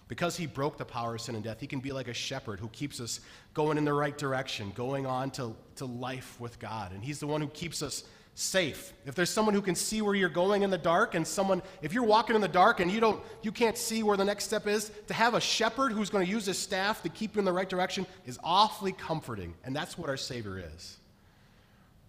Because 0.07 0.37
he 0.37 0.47
broke 0.47 0.79
the 0.79 0.85
power 0.85 1.17
of 1.17 1.21
sin 1.21 1.35
and 1.35 1.43
death, 1.43 1.59
he 1.59 1.67
can 1.67 1.81
be 1.81 1.91
like 1.91 2.07
a 2.07 2.15
shepherd 2.15 2.61
who 2.61 2.69
keeps 2.69 3.01
us 3.01 3.19
going 3.55 3.77
in 3.77 3.85
the 3.85 3.93
right 3.93 4.17
direction, 4.17 4.71
going 4.77 5.05
on 5.05 5.33
to, 5.33 5.57
to 5.75 5.85
life 5.85 6.37
with 6.39 6.61
God. 6.61 6.93
And 6.93 7.03
he's 7.03 7.19
the 7.19 7.27
one 7.27 7.41
who 7.41 7.49
keeps 7.49 7.83
us 7.83 8.05
safe. 8.35 8.93
If 9.05 9.17
there's 9.17 9.29
someone 9.29 9.53
who 9.53 9.63
can 9.63 9.75
see 9.75 10.01
where 10.01 10.15
you're 10.15 10.29
going 10.29 10.63
in 10.63 10.71
the 10.71 10.79
dark 10.79 11.17
and 11.17 11.27
someone 11.27 11.61
if 11.83 11.93
you're 11.93 12.05
walking 12.05 12.37
in 12.37 12.41
the 12.41 12.47
dark 12.47 12.79
and 12.79 12.89
you 12.89 13.01
don't 13.01 13.21
you 13.43 13.51
can't 13.51 13.77
see 13.77 14.05
where 14.05 14.17
the 14.17 14.25
next 14.25 14.45
step 14.45 14.69
is, 14.69 14.93
to 15.09 15.15
have 15.15 15.35
a 15.35 15.41
shepherd 15.41 15.91
who's 15.91 16.09
going 16.09 16.25
to 16.25 16.31
use 16.31 16.47
his 16.47 16.57
staff 16.57 17.03
to 17.03 17.09
keep 17.09 17.35
you 17.35 17.41
in 17.41 17.45
the 17.45 17.53
right 17.53 17.69
direction 17.69 18.07
is 18.27 18.39
awfully 18.45 18.93
comforting. 18.93 19.55
And 19.65 19.75
that's 19.75 19.99
what 19.99 20.09
our 20.09 20.17
savior 20.17 20.63
is. 20.77 20.99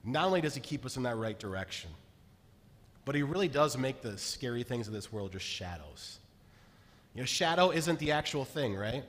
Not 0.03 0.25
only 0.25 0.41
does 0.41 0.55
he 0.55 0.61
keep 0.61 0.85
us 0.85 0.97
in 0.97 1.03
that 1.03 1.17
right 1.17 1.37
direction, 1.37 1.89
but 3.05 3.15
he 3.15 3.23
really 3.23 3.47
does 3.47 3.77
make 3.77 4.01
the 4.01 4.17
scary 4.17 4.63
things 4.63 4.87
of 4.87 4.93
this 4.93 5.11
world 5.11 5.31
just 5.31 5.45
shadows. 5.45 6.19
You 7.13 7.21
know, 7.21 7.25
shadow 7.25 7.71
isn't 7.71 7.99
the 7.99 8.11
actual 8.11 8.45
thing, 8.45 8.75
right? 8.75 9.03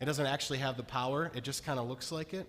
It 0.00 0.04
doesn't 0.04 0.26
actually 0.26 0.58
have 0.58 0.76
the 0.76 0.82
power, 0.82 1.30
it 1.34 1.44
just 1.44 1.64
kind 1.64 1.78
of 1.78 1.88
looks 1.88 2.10
like 2.10 2.34
it. 2.34 2.46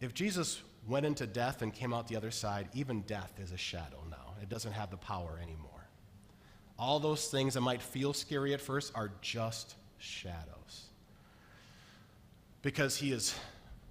If 0.00 0.12
Jesus 0.12 0.60
went 0.88 1.06
into 1.06 1.26
death 1.26 1.62
and 1.62 1.72
came 1.72 1.94
out 1.94 2.08
the 2.08 2.16
other 2.16 2.32
side, 2.32 2.68
even 2.74 3.02
death 3.02 3.32
is 3.40 3.52
a 3.52 3.56
shadow 3.56 4.02
now. 4.10 4.34
It 4.42 4.48
doesn't 4.48 4.72
have 4.72 4.90
the 4.90 4.96
power 4.96 5.38
anymore. 5.40 5.68
All 6.78 6.98
those 6.98 7.28
things 7.28 7.54
that 7.54 7.60
might 7.60 7.80
feel 7.80 8.12
scary 8.12 8.54
at 8.54 8.60
first 8.60 8.92
are 8.96 9.12
just 9.20 9.76
shadows. 9.98 10.86
Because 12.62 12.96
he 12.96 13.12
is 13.12 13.36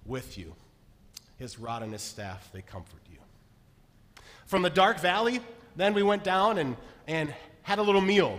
with 0.04 0.36
you. 0.36 0.54
His 1.42 1.58
rod 1.58 1.82
and 1.82 1.92
his 1.92 2.02
staff, 2.02 2.48
they 2.52 2.62
comfort 2.62 3.00
you. 3.10 3.18
From 4.46 4.62
the 4.62 4.70
dark 4.70 5.00
valley, 5.00 5.40
then 5.74 5.92
we 5.92 6.04
went 6.04 6.22
down 6.22 6.56
and, 6.56 6.76
and 7.08 7.34
had 7.62 7.80
a 7.80 7.82
little 7.82 8.00
meal. 8.00 8.38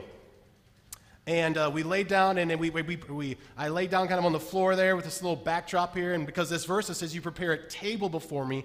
And 1.28 1.58
uh, 1.58 1.70
we 1.74 1.84
laid 1.84 2.08
down, 2.08 2.38
and 2.38 2.58
we, 2.58 2.70
we, 2.70 2.98
we, 3.10 3.36
I 3.58 3.68
laid 3.68 3.90
down 3.90 4.08
kind 4.08 4.20
of 4.20 4.26
on 4.26 4.32
the 4.32 4.40
floor 4.40 4.78
there 4.78 4.96
with 4.96 5.04
this 5.04 5.22
little 5.22 5.36
backdrop 5.36 5.94
here. 5.94 6.14
And 6.14 6.26
because 6.26 6.50
this 6.50 6.64
verse 6.64 6.88
says, 6.88 7.14
You 7.14 7.20
prepare 7.20 7.52
a 7.52 7.68
table 7.68 8.08
before 8.08 8.46
me 8.46 8.60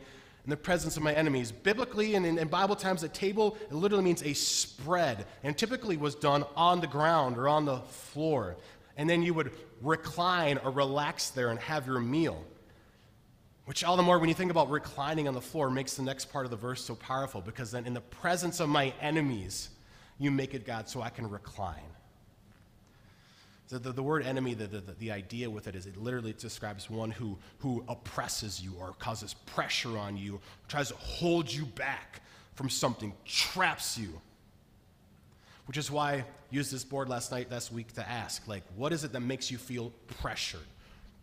in 0.45 0.50
the 0.50 0.57
presence 0.57 0.97
of 0.97 1.02
my 1.02 1.14
enemies. 1.14 1.50
Biblically 1.50 2.14
and 2.14 2.25
in, 2.25 2.38
in 2.38 2.47
Bible 2.47 2.76
times, 2.76 3.02
a 3.02 3.09
table 3.09 3.59
it 3.68 3.75
literally 3.75 4.04
means 4.04 4.23
a 4.23 4.35
spread, 4.35 5.26
and 5.42 5.59
typically 5.59 5.97
was 5.97 6.14
done 6.14 6.45
on 6.54 6.80
the 6.80 6.87
ground 6.87 7.38
or 7.38 7.49
on 7.49 7.64
the 7.64 7.78
floor. 7.78 8.57
And 8.97 9.11
then 9.11 9.21
you 9.21 9.35
would 9.35 9.50
recline 9.83 10.59
or 10.59 10.71
relax 10.71 11.30
there 11.30 11.50
and 11.50 11.59
have 11.59 11.88
your 11.88 11.99
meal. 11.99 12.45
Which, 13.69 13.85
all 13.85 13.99
the 13.99 14.03
more 14.03 14.19
when 14.19 14.31
you 14.31 14.35
think 14.35 14.51
about 14.51 14.71
reclining 14.71 15.29
on 15.29 15.35
the 15.35 15.43
floor, 15.43 15.69
makes 15.69 15.95
the 15.95 16.03
next 16.03 16.33
part 16.33 16.47
of 16.47 16.51
the 16.51 16.57
verse 16.57 16.83
so 16.83 16.95
powerful 16.95 17.43
because 17.43 17.71
then, 17.71 17.85
in 17.85 17.93
the 17.93 18.01
presence 18.01 18.61
of 18.61 18.71
my 18.71 18.95
enemies, 18.99 19.69
you 20.19 20.31
make 20.31 20.55
it, 20.55 20.65
God, 20.65 20.89
so 20.89 21.03
I 21.03 21.11
can 21.11 21.29
recline. 21.29 21.77
The, 23.69 23.79
the, 23.79 23.93
the, 23.93 24.03
word 24.03 24.25
enemy, 24.25 24.55
the, 24.55 24.69
the, 24.69 24.81
the 24.99 25.13
idea 25.13 25.51
with 25.51 25.69
it 25.69 25.77
is 25.77 25.85
it 25.85 25.99
literally 25.99 26.33
describes 26.33 26.89
one 26.89 27.11
who, 27.11 27.37
who 27.59 27.85
oppresses 27.89 28.59
you 28.59 28.73
or 28.81 28.95
causes 28.95 29.35
pressure 29.35 29.99
on 29.99 30.17
you, 30.17 30.41
tries 30.67 30.89
to 30.89 30.97
hold 30.97 31.53
you 31.53 31.67
back 31.67 32.23
from 32.55 32.71
something, 32.71 33.13
traps 33.27 33.99
you. 33.99 34.19
Which 35.67 35.77
is 35.77 35.91
why 35.91 36.13
I 36.15 36.25
used 36.49 36.73
this 36.73 36.85
board 36.85 37.11
last 37.11 37.31
night, 37.33 37.51
last 37.51 37.71
week 37.71 37.93
to 37.93 38.09
ask, 38.09 38.49
like, 38.49 38.63
what 38.77 38.95
is 38.95 39.05
it 39.05 39.13
that 39.13 39.21
makes 39.21 39.51
you 39.51 39.59
feel 39.59 39.93
pressured, 40.23 40.63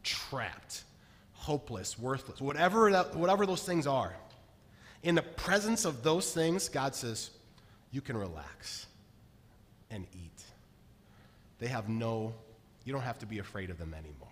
trapped, 0.04 0.84
hopeless, 1.46 2.00
worthless, 2.00 2.42
whatever, 2.42 2.92
that, 2.92 3.16
whatever 3.16 3.46
those 3.46 3.64
things 3.64 3.86
are? 3.86 4.16
In 5.04 5.14
the 5.14 5.22
presence 5.22 5.86
of 5.86 6.02
those 6.02 6.34
things, 6.34 6.70
God 6.70 6.96
says, 6.96 7.30
you 7.92 8.02
can 8.02 8.18
relax 8.18 8.88
and 9.92 10.08
eat. 10.14 10.44
They 11.60 11.68
have 11.68 11.88
no, 11.88 12.34
you 12.84 12.92
don't 12.92 13.04
have 13.04 13.20
to 13.20 13.28
be 13.28 13.38
afraid 13.38 13.70
of 13.70 13.78
them 13.78 13.94
anymore. 13.94 14.28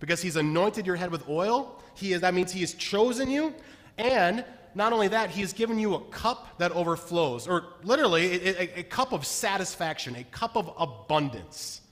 Because 0.00 0.20
he's 0.20 0.34
anointed 0.34 0.84
your 0.84 0.96
head 0.96 1.12
with 1.12 1.28
oil, 1.28 1.80
he 1.94 2.12
is, 2.12 2.20
that 2.22 2.34
means 2.34 2.50
he 2.50 2.60
has 2.60 2.74
chosen 2.74 3.30
you, 3.30 3.54
and 3.96 4.44
not 4.74 4.92
only 4.92 5.06
that, 5.08 5.30
he 5.30 5.42
has 5.42 5.52
given 5.52 5.78
you 5.78 5.94
a 5.94 6.00
cup 6.06 6.58
that 6.58 6.72
overflows, 6.72 7.46
or 7.46 7.66
literally 7.84 8.48
a, 8.48 8.60
a, 8.60 8.80
a 8.80 8.82
cup 8.82 9.12
of 9.12 9.24
satisfaction, 9.24 10.16
a 10.16 10.24
cup 10.24 10.56
of 10.56 10.72
abundance. 10.78 11.82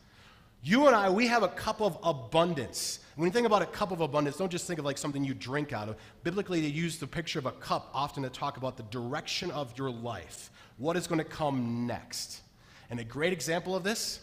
You 0.62 0.88
and 0.88 0.96
I, 0.96 1.08
we 1.08 1.28
have 1.28 1.44
a 1.44 1.48
cup 1.48 1.80
of 1.80 1.98
abundance. 2.02 2.98
When 3.20 3.26
you 3.26 3.34
think 3.34 3.46
about 3.46 3.60
a 3.60 3.66
cup 3.66 3.90
of 3.90 4.00
abundance, 4.00 4.38
don't 4.38 4.50
just 4.50 4.66
think 4.66 4.78
of 4.78 4.86
like 4.86 4.96
something 4.96 5.22
you 5.22 5.34
drink 5.34 5.74
out 5.74 5.90
of. 5.90 5.96
Biblically, 6.24 6.62
they 6.62 6.68
use 6.68 6.96
the 6.96 7.06
picture 7.06 7.38
of 7.38 7.44
a 7.44 7.52
cup 7.52 7.90
often 7.92 8.22
to 8.22 8.30
talk 8.30 8.56
about 8.56 8.78
the 8.78 8.82
direction 8.84 9.50
of 9.50 9.76
your 9.76 9.90
life, 9.90 10.50
what 10.78 10.96
is 10.96 11.06
going 11.06 11.18
to 11.18 11.24
come 11.24 11.86
next. 11.86 12.40
And 12.88 12.98
a 12.98 13.04
great 13.04 13.34
example 13.34 13.76
of 13.76 13.84
this 13.84 14.20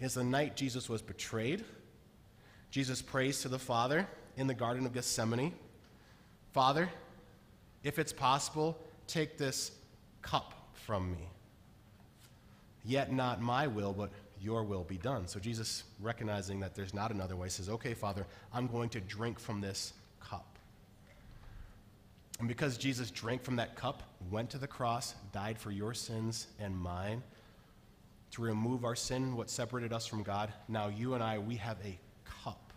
is 0.00 0.14
the 0.14 0.24
night 0.24 0.56
Jesus 0.56 0.88
was 0.88 1.00
betrayed. 1.00 1.64
Jesus 2.72 3.00
prays 3.00 3.40
to 3.42 3.48
the 3.48 3.58
Father 3.60 4.04
in 4.36 4.48
the 4.48 4.54
Garden 4.54 4.84
of 4.84 4.92
Gethsemane 4.92 5.54
Father, 6.52 6.88
if 7.84 8.00
it's 8.00 8.12
possible, 8.12 8.76
take 9.06 9.38
this 9.38 9.70
cup 10.22 10.72
from 10.72 11.12
me. 11.12 11.28
Yet 12.84 13.12
not 13.12 13.40
my 13.40 13.68
will, 13.68 13.92
but 13.92 14.10
your 14.44 14.62
will 14.62 14.84
be 14.84 14.98
done. 14.98 15.26
So 15.26 15.40
Jesus, 15.40 15.84
recognizing 16.00 16.60
that 16.60 16.74
there's 16.74 16.92
not 16.92 17.10
another 17.10 17.34
way, 17.34 17.48
says, 17.48 17.68
Okay, 17.68 17.94
Father, 17.94 18.26
I'm 18.52 18.66
going 18.66 18.90
to 18.90 19.00
drink 19.00 19.40
from 19.40 19.60
this 19.60 19.94
cup. 20.20 20.46
And 22.38 22.48
because 22.48 22.76
Jesus 22.76 23.10
drank 23.10 23.42
from 23.42 23.56
that 23.56 23.74
cup, 23.76 24.02
went 24.30 24.50
to 24.50 24.58
the 24.58 24.66
cross, 24.66 25.14
died 25.32 25.58
for 25.58 25.70
your 25.70 25.94
sins 25.94 26.48
and 26.58 26.76
mine, 26.76 27.22
to 28.32 28.42
remove 28.42 28.84
our 28.84 28.96
sin, 28.96 29.36
what 29.36 29.48
separated 29.48 29.92
us 29.92 30.06
from 30.06 30.22
God. 30.22 30.52
Now, 30.68 30.88
you 30.88 31.14
and 31.14 31.22
I, 31.22 31.38
we 31.38 31.56
have 31.56 31.78
a 31.84 31.96
cup 32.42 32.72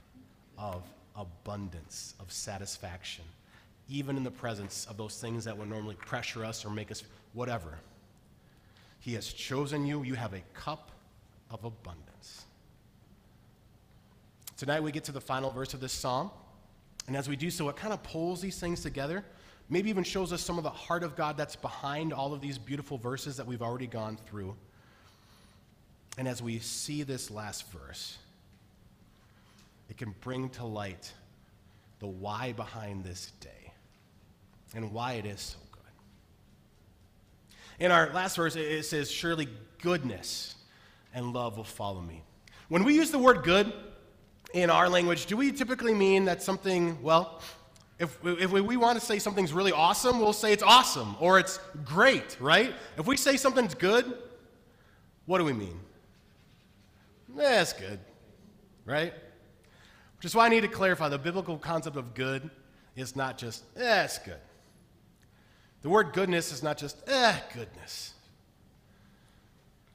of 0.57 0.83
abundance, 1.15 2.13
of 2.19 2.31
satisfaction, 2.31 3.25
even 3.89 4.17
in 4.17 4.24
the 4.24 4.31
presence 4.31 4.86
of 4.88 4.97
those 4.97 5.19
things 5.19 5.43
that 5.45 5.57
would 5.57 5.69
normally 5.69 5.95
pressure 5.95 6.45
us 6.45 6.63
or 6.63 6.69
make 6.69 6.91
us 6.91 7.03
whatever. 7.33 7.79
He 9.00 9.13
has 9.15 9.33
chosen 9.33 9.86
you. 9.86 10.03
You 10.03 10.13
have 10.13 10.33
a 10.33 10.41
cup 10.53 10.91
of 11.50 11.63
abundance. 11.63 12.46
Tonight, 14.58 14.82
we 14.82 14.92
get 14.92 15.04
to 15.06 15.12
the 15.12 15.22
final 15.22 15.51
verse 15.51 15.74
of 15.74 15.80
this 15.80 15.94
psalm. 15.94 16.32
And 17.08 17.16
as 17.16 17.30
we 17.30 17.36
do 17.36 17.50
so, 17.50 17.70
it 17.70 17.75
kind 17.75 17.94
of 17.94 18.04
pulls 18.04 18.42
these 18.42 18.60
things 18.60 18.82
together. 18.82 19.24
Maybe 19.70 19.89
even 19.89 20.04
shows 20.04 20.34
us 20.34 20.42
some 20.42 20.58
of 20.58 20.63
the 20.63 20.70
heart 20.70 21.04
of 21.04 21.16
God 21.16 21.38
that's 21.38 21.56
behind 21.56 22.12
all 22.12 22.34
of 22.34 22.42
these 22.42 22.58
beautiful 22.58 22.98
verses 22.98 23.38
that 23.38 23.46
we've 23.46 23.62
already 23.62 23.88
gone 23.88 24.18
through. 24.27 24.56
And 26.18 26.27
as 26.27 26.42
we 26.42 26.60
see 26.60 27.04
this 27.04 27.30
last 27.30 27.72
verse, 27.72 28.18
it 29.89 29.98
can 29.98 30.16
bring 30.22 30.50
to 30.51 30.66
light 30.66 31.13
the 32.00 32.08
why 32.08 32.54
behind 32.54 33.04
this 33.04 33.32
day 33.39 33.72
and 34.74 34.92
why 34.92 35.13
it 35.13 35.25
is 35.25 35.39
so 35.39 35.58
good. 35.72 35.82
In 37.80 37.92
our 37.92 38.12
last 38.12 38.36
verse, 38.36 38.56
it 38.56 38.84
says, 38.84 39.12
Surely 39.12 39.48
goodness 39.82 40.56
and 41.17 41.33
love 41.33 41.57
will 41.57 41.63
follow 41.63 42.00
me. 42.00 42.21
When 42.69 42.83
we 42.83 42.93
use 42.93 43.09
the 43.09 43.17
word 43.17 43.41
good 43.41 43.74
in 44.53 44.69
our 44.69 44.88
language, 44.88 45.25
do 45.25 45.36
we 45.36 45.51
typically 45.51 45.95
mean 45.95 46.25
that 46.25 46.43
something, 46.43 47.01
well, 47.01 47.41
if, 47.97 48.19
if 48.24 48.51
we, 48.51 48.77
want 48.77 49.00
to 49.00 49.03
say 49.03 49.17
something's 49.17 49.51
really 49.51 49.71
awesome, 49.71 50.19
we'll 50.19 50.31
say 50.31 50.53
it's 50.53 50.62
awesome 50.62 51.15
or 51.19 51.39
it's 51.39 51.59
great, 51.83 52.38
right? 52.39 52.71
If 53.00 53.07
we 53.07 53.17
say 53.17 53.36
something's 53.36 53.74
good, 53.74 54.15
what 55.25 55.39
do 55.39 55.43
we 55.43 55.53
mean? 55.53 55.79
That's 57.29 57.74
good, 57.74 58.00
right? 58.86 59.12
Which 60.17 60.25
is 60.25 60.36
why 60.36 60.45
I 60.45 60.50
need 60.50 60.62
to 60.62 60.67
clarify 60.67 61.09
the 61.09 61.17
biblical 61.17 61.57
concept 61.57 61.97
of 61.97 62.13
good 62.13 62.47
is 62.95 63.15
not 63.15 63.39
just, 63.39 63.63
eh, 63.75 64.03
it's 64.03 64.19
good. 64.19 64.38
The 65.81 65.89
word 65.89 66.13
goodness 66.13 66.51
is 66.51 66.62
not 66.62 66.77
just, 66.77 67.01
eh, 67.09 67.39
goodness. 67.55 68.13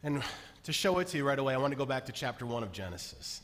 And 0.02 0.20
to 0.64 0.72
show 0.72 0.98
it 0.98 1.08
to 1.08 1.16
you 1.16 1.26
right 1.26 1.38
away, 1.38 1.54
I 1.54 1.56
want 1.56 1.72
to 1.72 1.78
go 1.78 1.86
back 1.86 2.06
to 2.06 2.12
chapter 2.12 2.46
1 2.46 2.62
of 2.62 2.72
Genesis. 2.72 3.40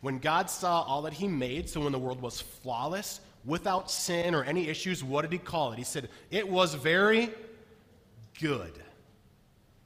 When 0.00 0.18
God 0.18 0.48
saw 0.48 0.82
all 0.82 1.02
that 1.02 1.12
He 1.12 1.28
made, 1.28 1.68
so 1.68 1.80
when 1.80 1.92
the 1.92 1.98
world 1.98 2.22
was 2.22 2.40
flawless, 2.40 3.20
without 3.44 3.90
sin 3.90 4.34
or 4.34 4.44
any 4.44 4.68
issues, 4.68 5.02
what 5.02 5.22
did 5.22 5.32
He 5.32 5.38
call 5.38 5.72
it? 5.72 5.78
He 5.78 5.84
said, 5.84 6.08
It 6.30 6.48
was 6.48 6.74
very 6.74 7.30
good. 8.40 8.72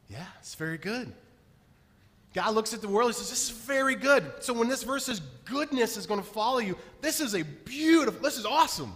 Yeah, 0.09 0.27
it's 0.39 0.55
very 0.55 0.79
good. 0.79 1.13
God 2.35 2.55
looks 2.55 2.75
at 2.75 2.81
the 2.81 2.89
world, 2.89 3.11
he 3.11 3.15
says, 3.15 3.31
This 3.31 3.45
is 3.45 3.51
very 3.51 3.95
good. 3.95 4.25
So 4.41 4.53
when 4.53 4.69
this 4.69 4.83
verse 4.83 5.07
says 5.07 5.21
goodness 5.45 5.97
is 5.97 6.07
going 6.07 6.21
to 6.21 6.27
follow 6.27 6.59
you, 6.59 6.77
this 7.01 7.21
is 7.21 7.35
a 7.35 7.43
beautiful, 7.43 8.21
this 8.21 8.37
is 8.37 8.45
awesome. 8.45 8.93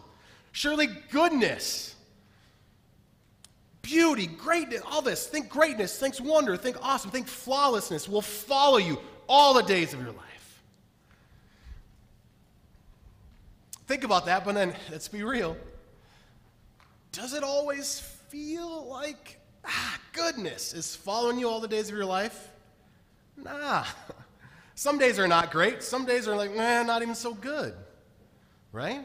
Surely 0.52 0.88
goodness, 1.10 1.94
beauty, 3.88 4.26
greatness, 4.26 4.82
all 4.86 5.02
this. 5.02 5.26
Think 5.26 5.48
greatness, 5.48 5.98
think 5.98 6.14
wonder, 6.20 6.56
think 6.56 6.76
awesome, 6.82 7.10
think 7.10 7.26
flawlessness 7.26 8.08
will 8.08 8.22
follow 8.22 8.78
you 8.78 8.98
all 9.28 9.54
the 9.54 9.62
days 9.62 9.94
of 9.94 10.00
your 10.00 10.12
life. 10.12 10.24
think 13.88 14.04
about 14.04 14.26
that, 14.26 14.44
but 14.44 14.54
then 14.54 14.74
let's 14.90 15.08
be 15.08 15.22
real. 15.22 15.56
Does 17.10 17.32
it 17.32 17.42
always 17.42 18.00
feel 18.28 18.86
like 18.86 19.40
ah, 19.64 19.98
goodness 20.12 20.74
is 20.74 20.94
following 20.94 21.38
you 21.38 21.48
all 21.48 21.58
the 21.58 21.68
days 21.68 21.88
of 21.88 21.96
your 21.96 22.04
life? 22.04 22.50
Nah. 23.36 23.84
Some 24.74 24.98
days 24.98 25.18
are 25.18 25.26
not 25.26 25.50
great. 25.50 25.82
Some 25.82 26.04
days 26.04 26.28
are 26.28 26.36
like, 26.36 26.54
man, 26.54 26.86
not 26.86 27.02
even 27.02 27.14
so 27.14 27.34
good. 27.34 27.74
Right? 28.70 29.00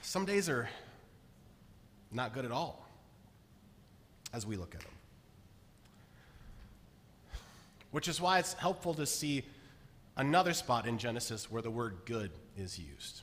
Some 0.00 0.24
days 0.24 0.48
are 0.48 0.68
not 2.12 2.34
good 2.34 2.44
at 2.44 2.50
all 2.50 2.86
as 4.32 4.46
we 4.46 4.56
look 4.56 4.74
at 4.74 4.80
them. 4.80 4.90
Which 7.90 8.08
is 8.08 8.20
why 8.20 8.38
it's 8.38 8.54
helpful 8.54 8.94
to 8.94 9.06
see 9.06 9.44
another 10.16 10.52
spot 10.52 10.86
in 10.86 10.98
Genesis 10.98 11.50
where 11.50 11.62
the 11.62 11.70
word 11.70 11.98
good 12.06 12.30
is 12.56 12.78
used. 12.78 13.22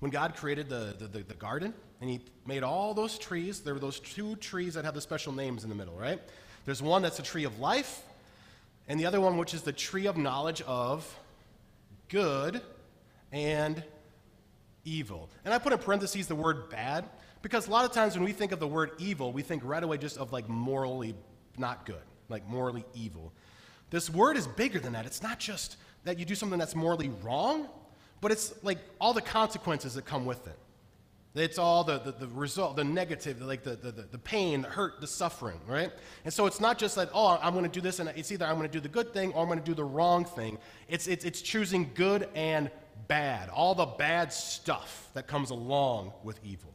When 0.00 0.10
God 0.10 0.36
created 0.36 0.68
the, 0.68 0.94
the, 0.98 1.06
the, 1.06 1.18
the, 1.20 1.34
garden 1.34 1.72
and 2.00 2.10
He 2.10 2.20
made 2.46 2.62
all 2.62 2.94
those 2.94 3.18
trees, 3.18 3.60
there 3.60 3.74
were 3.74 3.80
those 3.80 3.98
two 4.00 4.36
trees 4.36 4.74
that 4.74 4.84
have 4.84 4.94
the 4.94 5.00
special 5.00 5.32
names 5.32 5.64
in 5.64 5.70
the 5.70 5.74
middle, 5.74 5.94
right? 5.94 6.20
There's 6.64 6.82
one 6.82 7.02
that's 7.02 7.18
a 7.18 7.22
tree 7.22 7.44
of 7.44 7.58
life, 7.58 8.02
and 8.88 9.00
the 9.00 9.06
other 9.06 9.20
one, 9.20 9.38
which 9.38 9.54
is 9.54 9.62
the 9.62 9.72
tree 9.72 10.06
of 10.06 10.16
knowledge 10.16 10.62
of 10.62 11.18
good 12.08 12.60
and 13.32 13.82
evil. 14.84 15.28
And 15.44 15.54
I 15.54 15.58
put 15.58 15.72
in 15.72 15.78
parentheses 15.78 16.26
the 16.26 16.34
word 16.34 16.68
bad 16.70 17.04
because 17.46 17.68
a 17.68 17.70
lot 17.70 17.84
of 17.84 17.92
times 17.92 18.16
when 18.16 18.24
we 18.24 18.32
think 18.32 18.50
of 18.50 18.58
the 18.58 18.66
word 18.66 18.90
evil, 18.98 19.32
we 19.32 19.40
think 19.40 19.62
right 19.64 19.84
away 19.84 19.98
just 19.98 20.18
of 20.18 20.32
like 20.32 20.48
morally 20.48 21.14
not 21.56 21.86
good, 21.86 22.02
like 22.28 22.44
morally 22.48 22.84
evil. 22.92 23.32
This 23.88 24.10
word 24.10 24.36
is 24.36 24.48
bigger 24.48 24.80
than 24.80 24.94
that. 24.94 25.06
It's 25.06 25.22
not 25.22 25.38
just 25.38 25.76
that 26.02 26.18
you 26.18 26.24
do 26.24 26.34
something 26.34 26.58
that's 26.58 26.74
morally 26.74 27.08
wrong, 27.22 27.68
but 28.20 28.32
it's 28.32 28.52
like 28.64 28.78
all 29.00 29.12
the 29.12 29.22
consequences 29.22 29.94
that 29.94 30.04
come 30.04 30.26
with 30.26 30.44
it. 30.48 30.58
It's 31.36 31.56
all 31.56 31.84
the, 31.84 32.00
the, 32.00 32.10
the 32.10 32.26
result, 32.26 32.74
the 32.74 32.82
negative, 32.82 33.40
like 33.40 33.62
the, 33.62 33.76
the, 33.76 33.92
the 33.92 34.18
pain, 34.18 34.62
the 34.62 34.68
hurt, 34.68 35.00
the 35.00 35.06
suffering, 35.06 35.60
right? 35.68 35.92
And 36.24 36.34
so 36.34 36.46
it's 36.46 36.58
not 36.58 36.78
just 36.78 36.96
like, 36.96 37.10
oh, 37.14 37.38
I'm 37.40 37.52
going 37.52 37.64
to 37.64 37.70
do 37.70 37.80
this, 37.80 38.00
and 38.00 38.08
it's 38.16 38.32
either 38.32 38.44
I'm 38.44 38.56
going 38.56 38.68
to 38.68 38.72
do 38.72 38.80
the 38.80 38.88
good 38.88 39.12
thing 39.12 39.32
or 39.34 39.42
I'm 39.42 39.46
going 39.46 39.60
to 39.60 39.64
do 39.64 39.74
the 39.74 39.84
wrong 39.84 40.24
thing. 40.24 40.58
It's, 40.88 41.06
it's, 41.06 41.24
it's 41.24 41.40
choosing 41.40 41.92
good 41.94 42.28
and 42.34 42.72
bad, 43.06 43.50
all 43.50 43.76
the 43.76 43.86
bad 43.86 44.32
stuff 44.32 45.10
that 45.14 45.28
comes 45.28 45.50
along 45.50 46.12
with 46.24 46.40
evil. 46.42 46.72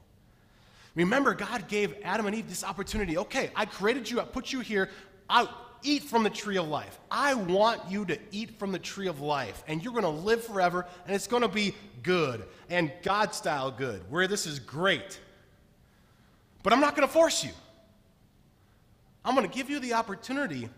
Remember, 0.95 1.33
God 1.33 1.67
gave 1.67 1.95
Adam 2.03 2.25
and 2.25 2.35
Eve 2.35 2.49
this 2.49 2.63
opportunity. 2.63 3.17
Okay, 3.17 3.51
I 3.55 3.65
created 3.65 4.09
you, 4.09 4.19
I 4.19 4.25
put 4.25 4.51
you 4.51 4.59
here. 4.59 4.89
I 5.29 5.47
eat 5.83 6.03
from 6.03 6.23
the 6.23 6.29
tree 6.29 6.57
of 6.57 6.67
life. 6.67 6.99
I 7.09 7.33
want 7.33 7.81
you 7.89 8.05
to 8.05 8.19
eat 8.31 8.59
from 8.59 8.71
the 8.71 8.79
tree 8.79 9.07
of 9.07 9.21
life, 9.21 9.63
and 9.67 9.83
you're 9.83 9.93
going 9.93 10.03
to 10.03 10.09
live 10.09 10.43
forever, 10.43 10.85
and 11.05 11.15
it's 11.15 11.27
going 11.27 11.41
to 11.41 11.47
be 11.47 11.73
good 12.03 12.45
and 12.69 12.91
God 13.03 13.33
style 13.33 13.71
good, 13.71 14.01
where 14.09 14.27
this 14.27 14.45
is 14.45 14.59
great. 14.59 15.19
But 16.63 16.73
I'm 16.73 16.79
not 16.79 16.95
going 16.95 17.07
to 17.07 17.13
force 17.13 17.43
you. 17.43 17.51
I'm 19.23 19.35
going 19.35 19.47
to 19.47 19.53
give 19.53 19.69
you 19.69 19.79
the 19.79 19.93
opportunity 19.93 20.69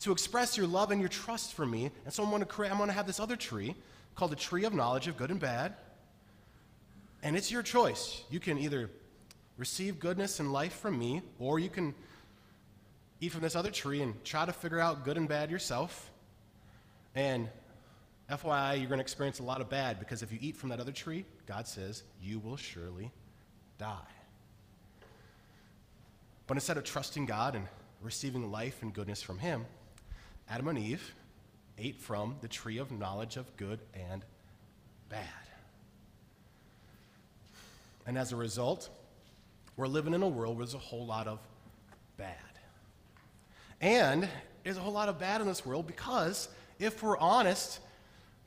to 0.00 0.12
express 0.12 0.56
your 0.56 0.66
love 0.66 0.90
and 0.90 1.00
your 1.00 1.08
trust 1.08 1.54
for 1.54 1.64
me. 1.64 1.90
And 2.04 2.12
so 2.12 2.22
I'm 2.22 2.30
going 2.30 2.40
to 2.40 2.46
create, 2.46 2.70
I'm 2.70 2.78
going 2.78 2.88
to 2.88 2.94
have 2.94 3.06
this 3.06 3.20
other 3.20 3.36
tree 3.36 3.74
called 4.14 4.32
the 4.32 4.36
tree 4.36 4.64
of 4.64 4.74
knowledge 4.74 5.08
of 5.08 5.16
good 5.16 5.30
and 5.30 5.40
bad. 5.40 5.74
And 7.22 7.36
it's 7.36 7.50
your 7.50 7.62
choice. 7.62 8.22
You 8.30 8.40
can 8.40 8.58
either 8.58 8.90
receive 9.56 9.98
goodness 9.98 10.40
and 10.40 10.52
life 10.52 10.74
from 10.74 10.98
me, 10.98 11.22
or 11.38 11.58
you 11.58 11.68
can 11.68 11.94
eat 13.20 13.30
from 13.30 13.40
this 13.40 13.54
other 13.54 13.70
tree 13.70 14.02
and 14.02 14.22
try 14.24 14.44
to 14.44 14.52
figure 14.52 14.80
out 14.80 15.04
good 15.04 15.16
and 15.16 15.28
bad 15.28 15.50
yourself. 15.50 16.10
And 17.14 17.48
FYI, 18.30 18.78
you're 18.78 18.88
going 18.88 18.98
to 18.98 19.02
experience 19.02 19.38
a 19.38 19.42
lot 19.42 19.60
of 19.60 19.68
bad 19.68 19.98
because 19.98 20.22
if 20.22 20.32
you 20.32 20.38
eat 20.40 20.56
from 20.56 20.70
that 20.70 20.80
other 20.80 20.92
tree, 20.92 21.24
God 21.46 21.68
says, 21.68 22.02
you 22.22 22.38
will 22.38 22.56
surely 22.56 23.10
die. 23.78 23.96
But 26.46 26.56
instead 26.56 26.76
of 26.76 26.84
trusting 26.84 27.26
God 27.26 27.54
and 27.54 27.66
receiving 28.02 28.50
life 28.50 28.82
and 28.82 28.92
goodness 28.92 29.22
from 29.22 29.38
Him, 29.38 29.66
Adam 30.48 30.68
and 30.68 30.78
Eve 30.78 31.14
ate 31.78 32.00
from 32.00 32.36
the 32.40 32.48
tree 32.48 32.78
of 32.78 32.90
knowledge 32.90 33.36
of 33.36 33.56
good 33.56 33.80
and 34.10 34.24
bad. 35.08 35.26
And 38.06 38.18
as 38.18 38.32
a 38.32 38.36
result, 38.36 38.90
we're 39.82 39.88
living 39.88 40.14
in 40.14 40.22
a 40.22 40.28
world 40.28 40.56
where 40.56 40.64
there's 40.64 40.74
a 40.74 40.78
whole 40.78 41.04
lot 41.04 41.26
of 41.26 41.40
bad. 42.16 42.36
And 43.80 44.28
there's 44.62 44.76
a 44.76 44.80
whole 44.80 44.92
lot 44.92 45.08
of 45.08 45.18
bad 45.18 45.40
in 45.40 45.48
this 45.48 45.66
world 45.66 45.88
because, 45.88 46.48
if 46.78 47.02
we're 47.02 47.18
honest, 47.18 47.80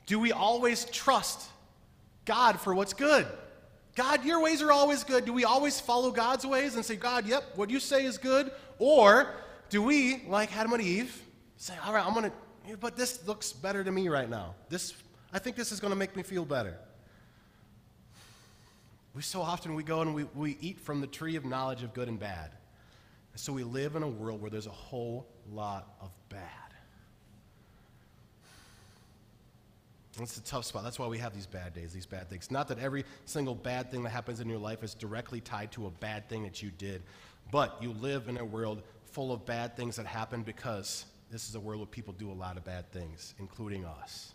do 0.06 0.18
we 0.18 0.32
always 0.32 0.86
trust 0.86 1.46
God 2.24 2.58
for 2.58 2.74
what's 2.74 2.94
good? 2.94 3.26
God, 3.96 4.24
your 4.24 4.40
ways 4.40 4.62
are 4.62 4.72
always 4.72 5.04
good. 5.04 5.26
Do 5.26 5.34
we 5.34 5.44
always 5.44 5.78
follow 5.78 6.10
God's 6.10 6.46
ways 6.46 6.74
and 6.74 6.82
say, 6.82 6.96
God, 6.96 7.26
yep, 7.26 7.44
what 7.54 7.68
you 7.68 7.80
say 7.80 8.06
is 8.06 8.16
good? 8.16 8.50
Or 8.78 9.34
do 9.68 9.82
we, 9.82 10.22
like 10.28 10.56
Adam 10.56 10.72
and 10.72 10.82
Eve, 10.82 11.22
say, 11.58 11.74
all 11.84 11.92
right, 11.92 12.06
I'm 12.06 12.14
going 12.14 12.30
to, 12.30 12.76
but 12.78 12.96
this 12.96 13.26
looks 13.26 13.52
better 13.52 13.84
to 13.84 13.92
me 13.92 14.08
right 14.08 14.30
now. 14.30 14.54
This, 14.70 14.94
I 15.34 15.38
think 15.38 15.54
this 15.54 15.70
is 15.70 15.80
going 15.80 15.92
to 15.92 15.98
make 15.98 16.16
me 16.16 16.22
feel 16.22 16.46
better. 16.46 16.78
We 19.16 19.22
so 19.22 19.40
often 19.40 19.74
we 19.74 19.82
go 19.82 20.02
and 20.02 20.14
we, 20.14 20.24
we 20.34 20.58
eat 20.60 20.78
from 20.78 21.00
the 21.00 21.06
tree 21.06 21.36
of 21.36 21.46
knowledge 21.46 21.82
of 21.82 21.94
good 21.94 22.06
and 22.06 22.20
bad. 22.20 22.50
And 23.32 23.40
So 23.40 23.50
we 23.50 23.64
live 23.64 23.96
in 23.96 24.02
a 24.02 24.08
world 24.08 24.42
where 24.42 24.50
there's 24.50 24.66
a 24.66 24.70
whole 24.70 25.26
lot 25.50 25.88
of 26.02 26.10
bad. 26.28 26.42
It's 30.20 30.36
a 30.36 30.42
tough 30.42 30.66
spot. 30.66 30.84
That's 30.84 30.98
why 30.98 31.06
we 31.06 31.16
have 31.16 31.34
these 31.34 31.46
bad 31.46 31.72
days, 31.72 31.94
these 31.94 32.04
bad 32.04 32.28
things. 32.28 32.50
Not 32.50 32.68
that 32.68 32.78
every 32.78 33.04
single 33.24 33.54
bad 33.54 33.90
thing 33.90 34.02
that 34.02 34.10
happens 34.10 34.40
in 34.40 34.50
your 34.50 34.58
life 34.58 34.82
is 34.82 34.92
directly 34.92 35.40
tied 35.40 35.72
to 35.72 35.86
a 35.86 35.90
bad 35.90 36.28
thing 36.28 36.42
that 36.42 36.62
you 36.62 36.70
did, 36.70 37.02
but 37.50 37.78
you 37.80 37.92
live 37.92 38.28
in 38.28 38.36
a 38.36 38.44
world 38.44 38.82
full 39.06 39.32
of 39.32 39.46
bad 39.46 39.76
things 39.76 39.96
that 39.96 40.06
happen 40.06 40.42
because 40.42 41.06
this 41.30 41.48
is 41.48 41.54
a 41.54 41.60
world 41.60 41.80
where 41.80 41.86
people 41.86 42.14
do 42.14 42.30
a 42.30 42.34
lot 42.34 42.58
of 42.58 42.64
bad 42.64 42.90
things, 42.92 43.34
including 43.38 43.86
us. 43.86 44.32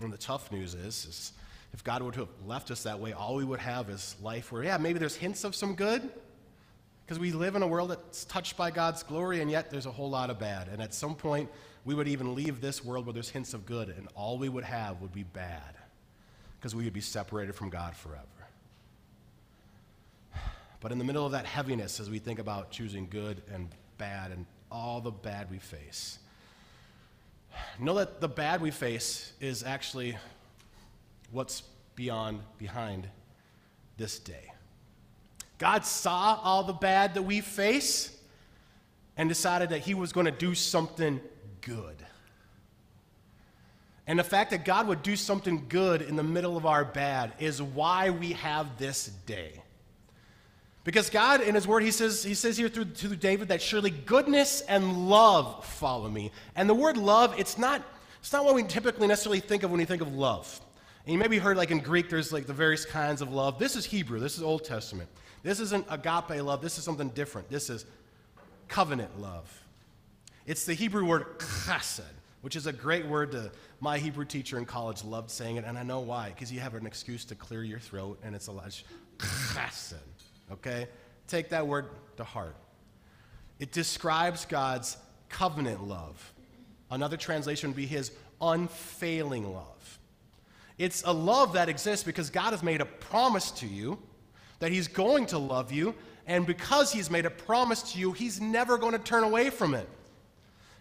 And 0.00 0.10
the 0.10 0.18
tough 0.18 0.50
news 0.50 0.72
is, 0.74 1.04
is 1.04 1.32
if 1.72 1.84
God 1.84 2.02
would 2.02 2.16
have 2.16 2.28
left 2.46 2.70
us 2.70 2.82
that 2.82 2.98
way, 2.98 3.12
all 3.12 3.36
we 3.36 3.44
would 3.44 3.60
have 3.60 3.88
is 3.90 4.16
life 4.22 4.50
where, 4.50 4.64
yeah, 4.64 4.76
maybe 4.76 4.98
there's 4.98 5.16
hints 5.16 5.44
of 5.44 5.54
some 5.54 5.74
good, 5.74 6.10
because 7.04 7.18
we 7.18 7.32
live 7.32 7.56
in 7.56 7.62
a 7.62 7.66
world 7.66 7.90
that's 7.90 8.24
touched 8.24 8.56
by 8.56 8.70
God's 8.70 9.02
glory, 9.02 9.40
and 9.40 9.50
yet 9.50 9.70
there's 9.70 9.86
a 9.86 9.90
whole 9.90 10.10
lot 10.10 10.30
of 10.30 10.38
bad. 10.38 10.68
And 10.68 10.80
at 10.80 10.94
some 10.94 11.14
point, 11.14 11.48
we 11.84 11.94
would 11.94 12.08
even 12.08 12.34
leave 12.34 12.60
this 12.60 12.84
world 12.84 13.06
where 13.06 13.12
there's 13.12 13.30
hints 13.30 13.54
of 13.54 13.66
good, 13.66 13.88
and 13.88 14.08
all 14.14 14.38
we 14.38 14.48
would 14.48 14.64
have 14.64 15.00
would 15.00 15.12
be 15.12 15.22
bad, 15.22 15.74
because 16.58 16.74
we 16.74 16.84
would 16.84 16.92
be 16.92 17.00
separated 17.00 17.54
from 17.54 17.70
God 17.70 17.96
forever. 17.96 18.26
But 20.80 20.92
in 20.92 20.98
the 20.98 21.04
middle 21.04 21.26
of 21.26 21.32
that 21.32 21.46
heaviness, 21.46 22.00
as 22.00 22.08
we 22.08 22.18
think 22.18 22.38
about 22.38 22.70
choosing 22.70 23.06
good 23.10 23.42
and 23.52 23.68
bad 23.98 24.30
and 24.30 24.46
all 24.72 25.00
the 25.00 25.10
bad 25.10 25.50
we 25.50 25.58
face, 25.58 26.18
know 27.78 27.94
that 27.94 28.20
the 28.20 28.28
bad 28.28 28.60
we 28.60 28.70
face 28.70 29.32
is 29.40 29.62
actually 29.62 30.16
what's 31.30 31.62
beyond, 31.94 32.40
behind 32.58 33.08
this 33.96 34.18
day. 34.18 34.52
God 35.58 35.84
saw 35.84 36.40
all 36.42 36.64
the 36.64 36.72
bad 36.72 37.14
that 37.14 37.22
we 37.22 37.40
face 37.40 38.16
and 39.16 39.28
decided 39.28 39.68
that 39.70 39.80
He 39.80 39.92
was 39.92 40.12
going 40.12 40.24
to 40.26 40.32
do 40.32 40.54
something 40.54 41.20
good. 41.60 41.96
And 44.06 44.18
the 44.18 44.24
fact 44.24 44.50
that 44.50 44.64
God 44.64 44.88
would 44.88 45.02
do 45.02 45.14
something 45.14 45.66
good 45.68 46.02
in 46.02 46.16
the 46.16 46.22
middle 46.22 46.56
of 46.56 46.64
our 46.64 46.84
bad 46.84 47.34
is 47.38 47.60
why 47.62 48.10
we 48.10 48.32
have 48.32 48.78
this 48.78 49.06
day. 49.26 49.62
Because 50.82 51.10
God, 51.10 51.42
in 51.42 51.54
His 51.54 51.66
Word, 51.66 51.82
He 51.82 51.90
says, 51.90 52.24
he 52.24 52.34
says 52.34 52.56
here 52.56 52.70
through, 52.70 52.86
through 52.86 53.16
David 53.16 53.48
that 53.48 53.60
surely 53.60 53.90
goodness 53.90 54.62
and 54.62 55.10
love 55.10 55.64
follow 55.66 56.08
me. 56.08 56.32
And 56.56 56.68
the 56.68 56.74
word 56.74 56.96
love, 56.96 57.38
it's 57.38 57.58
not, 57.58 57.82
it's 58.20 58.32
not 58.32 58.46
what 58.46 58.54
we 58.54 58.62
typically 58.62 59.06
necessarily 59.06 59.40
think 59.40 59.62
of 59.62 59.70
when 59.70 59.78
we 59.78 59.84
think 59.84 60.00
of 60.00 60.14
love. 60.14 60.60
And 61.04 61.12
you 61.12 61.18
maybe 61.18 61.38
heard 61.38 61.56
like 61.56 61.70
in 61.70 61.78
Greek, 61.78 62.10
there's 62.10 62.32
like 62.32 62.46
the 62.46 62.52
various 62.52 62.84
kinds 62.84 63.22
of 63.22 63.32
love. 63.32 63.58
This 63.58 63.76
is 63.76 63.84
Hebrew, 63.84 64.20
this 64.20 64.36
is 64.36 64.42
Old 64.42 64.64
Testament. 64.64 65.08
This 65.42 65.60
isn't 65.60 65.86
agape 65.88 66.42
love, 66.42 66.60
this 66.60 66.78
is 66.78 66.84
something 66.84 67.08
different. 67.10 67.48
This 67.48 67.70
is 67.70 67.86
covenant 68.68 69.20
love. 69.20 69.50
It's 70.46 70.64
the 70.64 70.74
Hebrew 70.74 71.04
word 71.04 71.38
chesed, 71.38 72.02
which 72.42 72.56
is 72.56 72.66
a 72.66 72.72
great 72.72 73.06
word 73.06 73.32
to 73.32 73.50
my 73.80 73.98
Hebrew 73.98 74.24
teacher 74.24 74.58
in 74.58 74.64
college 74.66 75.04
loved 75.04 75.30
saying 75.30 75.56
it, 75.56 75.64
and 75.64 75.78
I 75.78 75.82
know 75.82 76.00
why, 76.00 76.30
because 76.30 76.52
you 76.52 76.60
have 76.60 76.74
an 76.74 76.86
excuse 76.86 77.24
to 77.26 77.34
clear 77.34 77.62
your 77.62 77.78
throat, 77.78 78.18
and 78.22 78.34
it's 78.34 78.48
a 78.48 78.52
lot. 78.52 78.82
Chesed, 79.18 79.94
okay? 80.52 80.86
Take 81.26 81.48
that 81.50 81.66
word 81.66 81.86
to 82.16 82.24
heart. 82.24 82.56
It 83.58 83.72
describes 83.72 84.44
God's 84.44 84.96
covenant 85.28 85.86
love. 85.86 86.32
Another 86.90 87.16
translation 87.16 87.70
would 87.70 87.76
be 87.76 87.86
his 87.86 88.10
unfailing 88.40 89.52
love. 89.52 89.98
It's 90.80 91.02
a 91.04 91.12
love 91.12 91.52
that 91.52 91.68
exists 91.68 92.02
because 92.02 92.30
God 92.30 92.52
has 92.52 92.62
made 92.62 92.80
a 92.80 92.86
promise 92.86 93.50
to 93.50 93.66
you 93.66 93.98
that 94.60 94.72
He's 94.72 94.88
going 94.88 95.26
to 95.26 95.36
love 95.36 95.70
you, 95.70 95.94
and 96.26 96.46
because 96.46 96.90
He's 96.90 97.10
made 97.10 97.26
a 97.26 97.30
promise 97.30 97.92
to 97.92 97.98
you, 97.98 98.12
He's 98.12 98.40
never 98.40 98.78
going 98.78 98.94
to 98.94 98.98
turn 98.98 99.22
away 99.22 99.50
from 99.50 99.74
it. 99.74 99.86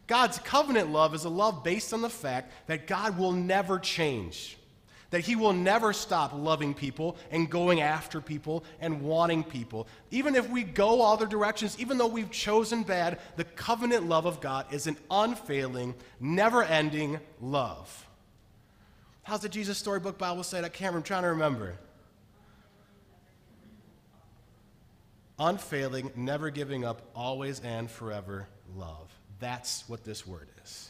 God's 0.08 0.40
covenant 0.40 0.90
love 0.90 1.14
is 1.14 1.26
a 1.26 1.30
love 1.30 1.66
based 1.66 1.94
on 1.94 2.02
the 2.02 2.10
fact 2.10 2.54
that 2.68 2.88
God 2.88 3.18
will 3.18 3.34
never 3.34 3.78
change, 3.78 4.58
that 5.10 5.20
He 5.20 5.36
will 5.36 5.52
never 5.52 5.92
stop 5.92 6.32
loving 6.34 6.74
people 6.74 7.18
and 7.30 7.50
going 7.50 7.82
after 7.82 8.22
people 8.22 8.64
and 8.80 9.02
wanting 9.02 9.44
people. 9.44 9.86
Even 10.12 10.34
if 10.34 10.50
we 10.50 10.64
go 10.64 11.02
other 11.12 11.26
directions, 11.26 11.78
even 11.78 11.98
though 11.98 12.08
we've 12.08 12.32
chosen 12.32 12.84
bad, 12.84 13.20
the 13.36 13.44
covenant 13.44 14.08
love 14.08 14.26
of 14.26 14.40
God 14.40 14.66
is 14.72 14.88
an 14.88 14.96
unfailing, 15.12 15.94
never 16.22 16.64
ending 16.64 17.20
love. 17.42 18.06
How's 19.30 19.42
the 19.42 19.50
Jesus 19.50 19.78
Storybook 19.78 20.18
Bible 20.18 20.42
say? 20.42 20.60
I 20.60 20.70
can't. 20.70 20.96
I'm 20.96 21.04
trying 21.04 21.22
to 21.22 21.30
remember. 21.30 21.76
Unfailing, 25.38 26.12
never 26.16 26.50
giving 26.50 26.84
up, 26.84 27.04
always 27.16 27.60
and 27.60 27.92
forever 27.92 28.48
love. 28.76 29.14
That's 29.40 29.88
what 29.88 30.04
this 30.04 30.26
word 30.26 30.48
is. 30.64 30.90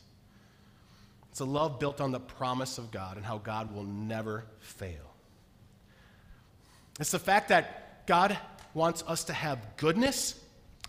It's 1.32 1.42
a 1.42 1.46
love 1.46 1.82
built 1.82 2.00
on 2.00 2.14
the 2.14 2.20
promise 2.22 2.78
of 2.78 2.92
God 2.92 3.18
and 3.18 3.26
how 3.26 3.40
God 3.40 3.76
will 3.76 3.84
never 3.84 4.46
fail. 4.60 5.14
It's 6.98 7.12
the 7.12 7.20
fact 7.20 7.50
that 7.50 8.08
God 8.08 8.38
wants 8.74 9.04
us 9.06 9.26
to 9.26 9.34
have 9.34 9.76
goodness 9.76 10.42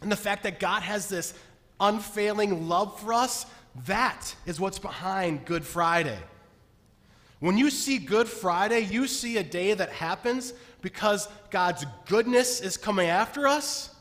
and 0.03 0.13
the 0.13 0.15
fact 0.15 0.45
that 0.45 0.61
God 0.61 0.85
has 0.85 1.09
this 1.09 1.35
unfailing 1.81 2.69
love 2.69 3.01
for 3.01 3.13
us. 3.13 3.45
That 3.87 4.37
is 4.47 4.61
what's 4.61 4.79
behind 4.79 5.47
Good 5.47 5.65
Friday. 5.65 6.19
When 7.41 7.59
you 7.59 7.71
see 7.71 7.99
Good 7.99 8.29
Friday, 8.29 8.81
you 8.81 9.07
see 9.07 9.39
a 9.39 9.43
day 9.43 9.75
that 9.75 9.91
happens 9.91 10.53
because 10.83 11.29
God's 11.51 11.85
goodness 12.07 12.61
is 12.61 12.77
coming 12.77 13.09
after 13.09 13.49
us 13.49 13.95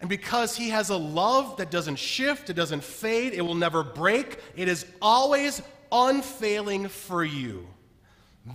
and 0.00 0.08
because 0.08 0.56
he 0.56 0.68
has 0.70 0.90
a 0.90 0.96
love 0.96 1.56
that 1.56 1.70
doesn't 1.70 1.96
shift, 1.96 2.50
it 2.50 2.54
doesn't 2.54 2.84
fade, 2.84 3.34
it 3.34 3.42
will 3.42 3.56
never 3.56 3.82
break, 3.82 4.38
it 4.56 4.68
is 4.68 4.86
always 5.02 5.60
unfailing 5.90 6.88
for 6.88 7.24
you. 7.24 7.66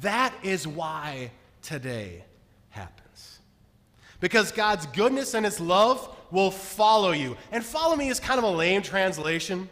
That 0.02 0.34
is 0.42 0.68
why 0.68 1.32
today 1.62 2.24
happens. 2.70 3.40
Because 4.22 4.54
God's 4.54 4.86
goodness 4.88 5.34
and 5.34 5.44
his 5.44 5.60
love 5.60 6.16
will 6.32 6.50
follow 6.50 7.12
you. 7.12 7.36
And 7.52 7.64
follow 7.64 7.98
me 7.98 8.08
is 8.08 8.22
kind 8.22 8.38
of 8.38 8.46
a 8.46 8.50
lame 8.50 8.82
translation. 8.82 9.70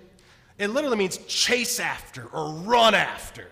It 0.57 0.67
literally 0.67 0.97
means 0.97 1.17
chase 1.19 1.79
after 1.79 2.25
or 2.25 2.51
run 2.51 2.93
after. 2.93 3.47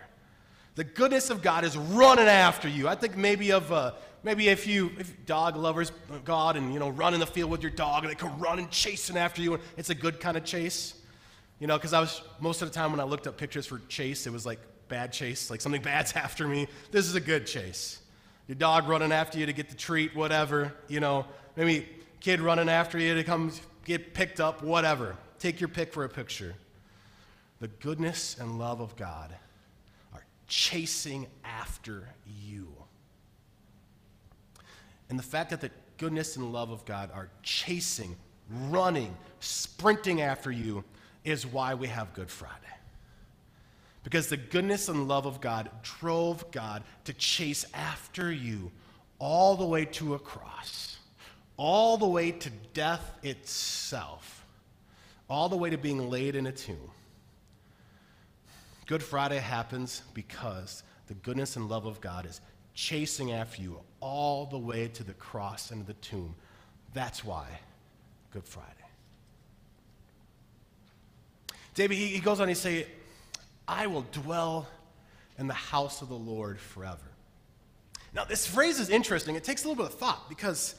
The 0.79 0.85
goodness 0.85 1.29
of 1.29 1.41
God 1.41 1.65
is 1.65 1.75
running 1.75 2.29
after 2.29 2.69
you. 2.69 2.87
I 2.87 2.95
think 2.95 3.17
maybe 3.17 3.51
of 3.51 3.69
uh, 3.69 3.95
maybe 4.23 4.47
if 4.47 4.65
you 4.65 4.91
if 4.97 5.25
dog 5.25 5.57
lovers 5.57 5.91
God 6.23 6.55
and 6.55 6.73
you 6.73 6.79
know 6.79 6.87
run 6.87 7.13
in 7.13 7.19
the 7.19 7.27
field 7.27 7.51
with 7.51 7.61
your 7.61 7.69
dog 7.69 8.05
and 8.05 8.09
they 8.09 8.15
come 8.15 8.39
running 8.39 8.63
and 8.63 8.71
chasing 8.71 9.17
after 9.17 9.41
you 9.41 9.59
it's 9.75 9.89
a 9.89 9.93
good 9.93 10.21
kind 10.21 10.37
of 10.37 10.45
chase. 10.45 10.93
You 11.59 11.67
know, 11.67 11.75
because 11.75 11.91
I 11.91 11.99
was 11.99 12.21
most 12.39 12.61
of 12.61 12.69
the 12.69 12.73
time 12.73 12.91
when 12.91 13.01
I 13.01 13.03
looked 13.03 13.27
up 13.27 13.35
pictures 13.35 13.65
for 13.65 13.81
chase, 13.89 14.25
it 14.25 14.31
was 14.31 14.45
like 14.45 14.61
bad 14.87 15.11
chase, 15.11 15.49
like 15.49 15.59
something 15.59 15.81
bad's 15.91 16.13
after 16.13 16.47
me. 16.47 16.69
This 16.91 17.07
is 17.07 17.15
a 17.15 17.19
good 17.19 17.45
chase. 17.45 17.99
Your 18.47 18.55
dog 18.55 18.87
running 18.87 19.11
after 19.11 19.37
you 19.37 19.47
to 19.47 19.51
get 19.51 19.67
the 19.67 19.75
treat, 19.75 20.15
whatever. 20.15 20.73
You 20.87 21.01
know, 21.01 21.25
maybe 21.57 21.89
kid 22.21 22.39
running 22.39 22.69
after 22.69 22.97
you 22.97 23.15
to 23.15 23.25
come 23.25 23.51
get 23.83 24.13
picked 24.13 24.39
up, 24.39 24.63
whatever. 24.63 25.17
Take 25.39 25.59
your 25.59 25.67
pick 25.67 25.91
for 25.91 26.05
a 26.05 26.09
picture. 26.09 26.55
The 27.59 27.67
goodness 27.67 28.37
and 28.39 28.57
love 28.57 28.79
of 28.79 28.95
God 28.95 29.35
chasing 30.49 31.27
after 31.45 32.09
you. 32.25 32.67
And 35.09 35.17
the 35.17 35.23
fact 35.23 35.51
that 35.51 35.61
the 35.61 35.71
goodness 35.97 36.35
and 36.35 36.51
love 36.51 36.71
of 36.71 36.83
God 36.85 37.11
are 37.13 37.29
chasing, 37.41 38.15
running, 38.67 39.15
sprinting 39.39 40.21
after 40.21 40.51
you 40.51 40.83
is 41.23 41.45
why 41.45 41.73
we 41.75 41.87
have 41.87 42.13
Good 42.13 42.29
Friday. 42.29 42.55
Because 44.03 44.27
the 44.27 44.37
goodness 44.37 44.89
and 44.89 45.07
love 45.07 45.25
of 45.25 45.41
God 45.41 45.69
drove 45.83 46.49
God 46.51 46.83
to 47.05 47.13
chase 47.13 47.65
after 47.73 48.31
you 48.31 48.71
all 49.19 49.55
the 49.55 49.65
way 49.65 49.85
to 49.85 50.15
a 50.15 50.19
cross, 50.19 50.97
all 51.57 51.97
the 51.97 52.07
way 52.07 52.31
to 52.31 52.49
death 52.73 53.19
itself, 53.21 54.45
all 55.29 55.49
the 55.49 55.57
way 55.57 55.69
to 55.69 55.77
being 55.77 56.09
laid 56.09 56.35
in 56.35 56.47
a 56.47 56.51
tomb. 56.51 56.88
Good 58.89 59.03
Friday 59.03 59.37
happens 59.37 60.01
because 60.15 60.81
the 61.05 61.13
goodness 61.13 61.55
and 61.55 61.69
love 61.69 61.85
of 61.85 62.01
God 62.01 62.25
is 62.25 62.41
chasing 62.73 63.31
after 63.31 63.61
you 63.61 63.81
all 63.99 64.47
the 64.47 64.57
way 64.57 64.87
to 64.87 65.03
the 65.03 65.13
cross 65.13 65.69
and 65.69 65.85
the 65.85 65.93
tomb. 65.93 66.33
That's 66.95 67.23
why 67.23 67.45
Good 68.31 68.45
Friday. 68.45 68.65
David, 71.75 71.97
he, 71.97 72.07
he 72.07 72.19
goes 72.19 72.39
on, 72.39 72.47
he 72.47 72.55
say, 72.55 72.87
I 73.67 73.85
will 73.85 74.07
dwell 74.11 74.67
in 75.37 75.45
the 75.45 75.53
house 75.53 76.01
of 76.01 76.09
the 76.09 76.15
Lord 76.15 76.59
forever. 76.59 76.97
Now, 78.11 78.25
this 78.25 78.47
phrase 78.47 78.79
is 78.79 78.89
interesting. 78.89 79.35
It 79.35 79.43
takes 79.43 79.65
a 79.65 79.67
little 79.67 79.83
bit 79.83 79.93
of 79.93 79.99
thought 79.99 80.27
because 80.27 80.73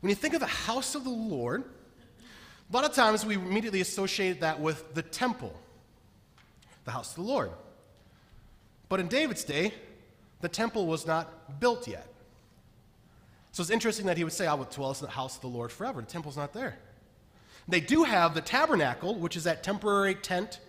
when 0.00 0.10
you 0.10 0.16
think 0.16 0.34
of 0.34 0.40
the 0.40 0.46
house 0.46 0.94
of 0.94 1.04
the 1.04 1.08
Lord, 1.08 1.64
a 1.64 2.74
lot 2.74 2.84
of 2.84 2.92
times 2.92 3.24
we 3.24 3.36
immediately 3.36 3.80
associate 3.80 4.42
that 4.42 4.60
with 4.60 4.92
the 4.92 5.00
temple, 5.00 5.58
the 6.84 6.90
house 6.90 7.10
of 7.10 7.16
the 7.16 7.30
Lord. 7.30 7.50
But 8.88 9.00
in 9.00 9.08
David's 9.08 9.44
day, 9.44 9.72
the 10.40 10.48
temple 10.48 10.86
was 10.86 11.06
not 11.06 11.60
built 11.60 11.88
yet. 11.88 12.06
So 13.52 13.62
it's 13.62 13.70
interesting 13.70 14.06
that 14.06 14.16
he 14.16 14.24
would 14.24 14.32
say, 14.32 14.46
I 14.46 14.54
will 14.54 14.64
dwell 14.64 14.90
in 14.90 14.96
the 15.00 15.08
house 15.08 15.36
of 15.36 15.42
the 15.42 15.48
Lord 15.48 15.70
forever. 15.70 16.00
The 16.00 16.06
temple's 16.06 16.36
not 16.36 16.52
there. 16.52 16.76
They 17.68 17.80
do 17.80 18.04
have 18.04 18.34
the 18.34 18.40
tabernacle, 18.40 19.14
which 19.14 19.36
is 19.36 19.44
that 19.44 19.62
temporary 19.62 20.14
tent, 20.16 20.60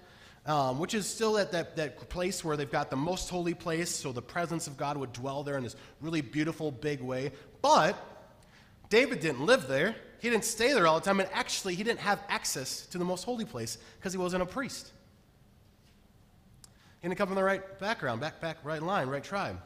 um, 0.45 0.80
which 0.80 0.93
is 0.93 1.08
still 1.08 1.38
at 1.38 1.51
that, 1.51 1.75
that 1.75 2.10
place 2.10 2.43
where 2.43 2.56
they've 2.56 2.71
got 2.71 2.89
the 2.89 2.95
most 2.95 3.30
holy 3.30 3.54
place, 3.54 3.89
so 3.89 4.12
the 4.12 4.21
presence 4.21 4.67
of 4.67 4.78
God 4.78 4.97
would 4.97 5.12
dwell 5.12 5.43
there 5.43 5.58
in 5.58 5.63
this 5.63 5.75
really 5.99 6.21
beautiful, 6.21 6.71
big 6.71 7.01
way. 7.01 7.32
But 7.62 7.97
David 8.89 9.19
didn't 9.19 9.45
live 9.45 9.67
there. 9.67 9.95
He 10.21 10.30
didn't 10.30 10.45
stay 10.45 10.73
there 10.73 10.88
all 10.88 10.99
the 10.99 11.06
time, 11.06 11.19
and 11.19 11.30
actually, 11.34 11.75
he 11.75 11.84
didn't 11.84 11.99
have 11.99 12.19
access 12.30 12.86
to 12.88 12.97
the 12.97 13.06
most 13.06 13.23
holy 13.23 13.45
place 13.45 13.78
because 13.99 14.13
he 14.13 14.19
wasn't 14.19 14.43
a 14.43 14.45
priest. 14.45 14.91
He 17.06 17.10
didn't 17.10 17.20
come 17.20 17.28
from 17.28 17.36
the 17.36 17.44
right 17.44 17.78
background, 17.78 18.20
back, 18.20 18.41
back, 18.41 18.58
right 18.63 18.82
line, 18.82 19.08
right 19.10 19.24
tribe. 19.24 19.62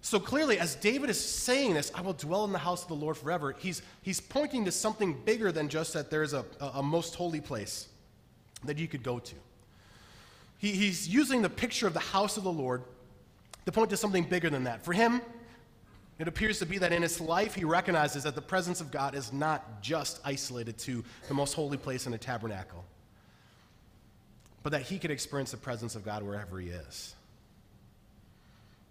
So 0.00 0.18
clearly, 0.18 0.58
as 0.58 0.74
David 0.74 1.10
is 1.10 1.22
saying 1.22 1.74
this, 1.74 1.92
I 1.94 2.00
will 2.00 2.14
dwell 2.14 2.46
in 2.46 2.52
the 2.52 2.58
house 2.58 2.80
of 2.80 2.88
the 2.88 2.94
Lord 2.94 3.18
forever, 3.18 3.54
he's, 3.58 3.82
he's 4.00 4.18
pointing 4.18 4.64
to 4.64 4.72
something 4.72 5.12
bigger 5.26 5.52
than 5.52 5.68
just 5.68 5.92
that 5.92 6.10
there's 6.10 6.32
a, 6.32 6.46
a, 6.60 6.66
a 6.76 6.82
most 6.82 7.14
holy 7.14 7.42
place 7.42 7.88
that 8.64 8.78
you 8.78 8.88
could 8.88 9.02
go 9.02 9.18
to. 9.18 9.34
He, 10.56 10.70
he's 10.70 11.06
using 11.06 11.42
the 11.42 11.50
picture 11.50 11.86
of 11.86 11.92
the 11.92 12.00
house 12.00 12.38
of 12.38 12.42
the 12.42 12.52
Lord 12.52 12.84
to 13.66 13.72
point 13.72 13.90
to 13.90 13.98
something 13.98 14.24
bigger 14.24 14.48
than 14.48 14.64
that. 14.64 14.86
For 14.86 14.94
him, 14.94 15.20
it 16.18 16.26
appears 16.26 16.58
to 16.60 16.64
be 16.64 16.78
that 16.78 16.90
in 16.90 17.02
his 17.02 17.20
life, 17.20 17.54
he 17.54 17.64
recognizes 17.64 18.22
that 18.22 18.34
the 18.34 18.40
presence 18.40 18.80
of 18.80 18.90
God 18.90 19.14
is 19.14 19.30
not 19.30 19.82
just 19.82 20.20
isolated 20.24 20.78
to 20.78 21.04
the 21.28 21.34
most 21.34 21.52
holy 21.52 21.76
place 21.76 22.06
in 22.06 22.14
a 22.14 22.18
tabernacle 22.18 22.86
but 24.62 24.72
that 24.72 24.82
he 24.82 24.98
could 24.98 25.10
experience 25.10 25.50
the 25.50 25.56
presence 25.56 25.94
of 25.94 26.04
God 26.04 26.22
wherever 26.22 26.58
he 26.58 26.68
is. 26.68 27.14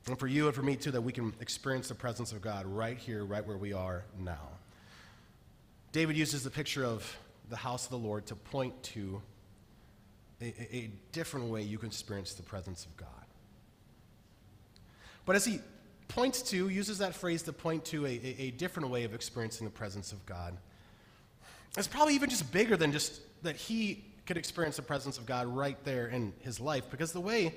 And 0.08 0.18
for 0.18 0.28
you 0.28 0.46
and 0.46 0.56
for 0.56 0.62
me 0.62 0.76
too, 0.76 0.92
that 0.92 1.02
we 1.02 1.12
can 1.12 1.34
experience 1.42 1.90
the 1.90 1.96
presence 1.96 2.32
of 2.32 2.42
God 2.42 2.66
right 2.66 2.98
here, 2.98 3.26
right 3.26 3.46
where 3.46 3.58
we 3.58 3.74
are 3.74 4.04
now. 4.20 4.50
David 5.92 6.16
uses 6.16 6.44
the 6.44 6.50
picture 6.50 6.86
of 6.86 7.18
the 7.50 7.58
house 7.58 7.86
of 7.86 7.92
the 7.92 7.98
Lord 7.98 8.26
to 8.28 8.36
point 8.36 8.82
to 8.84 9.22
a, 10.42 10.54
a 10.72 10.90
different 11.12 11.48
way 11.48 11.62
you 11.62 11.78
can 11.78 11.88
experience 11.88 12.34
the 12.34 12.44
presence 12.44 12.86
of 12.86 12.96
God. 12.96 13.10
But 15.26 15.36
as 15.36 15.44
he 15.44 15.60
points 16.08 16.42
to, 16.52 16.70
uses 16.70 17.00
that 17.00 17.14
phrase 17.14 17.44
to 17.44 17.54
point 17.54 17.84
to 17.86 18.06
a, 18.06 18.10
a, 18.10 18.36
a 18.44 18.52
different 18.52 18.90
way 18.90 19.04
of 19.04 19.14
experiencing 19.14 19.66
the 19.66 19.72
presence 19.72 20.14
of 20.14 20.26
God, 20.26 20.56
it's 21.78 21.88
probably 21.88 22.16
even 22.16 22.30
just 22.30 22.52
bigger 22.52 22.78
than 22.78 22.92
just 22.92 23.22
that 23.44 23.56
he 23.56 24.04
could 24.28 24.38
experience 24.38 24.76
the 24.76 24.82
presence 24.82 25.18
of 25.18 25.26
God 25.26 25.48
right 25.48 25.82
there 25.84 26.08
in 26.08 26.34
his 26.42 26.60
life. 26.60 26.92
Because 26.92 27.14
the 27.14 27.22
way, 27.22 27.56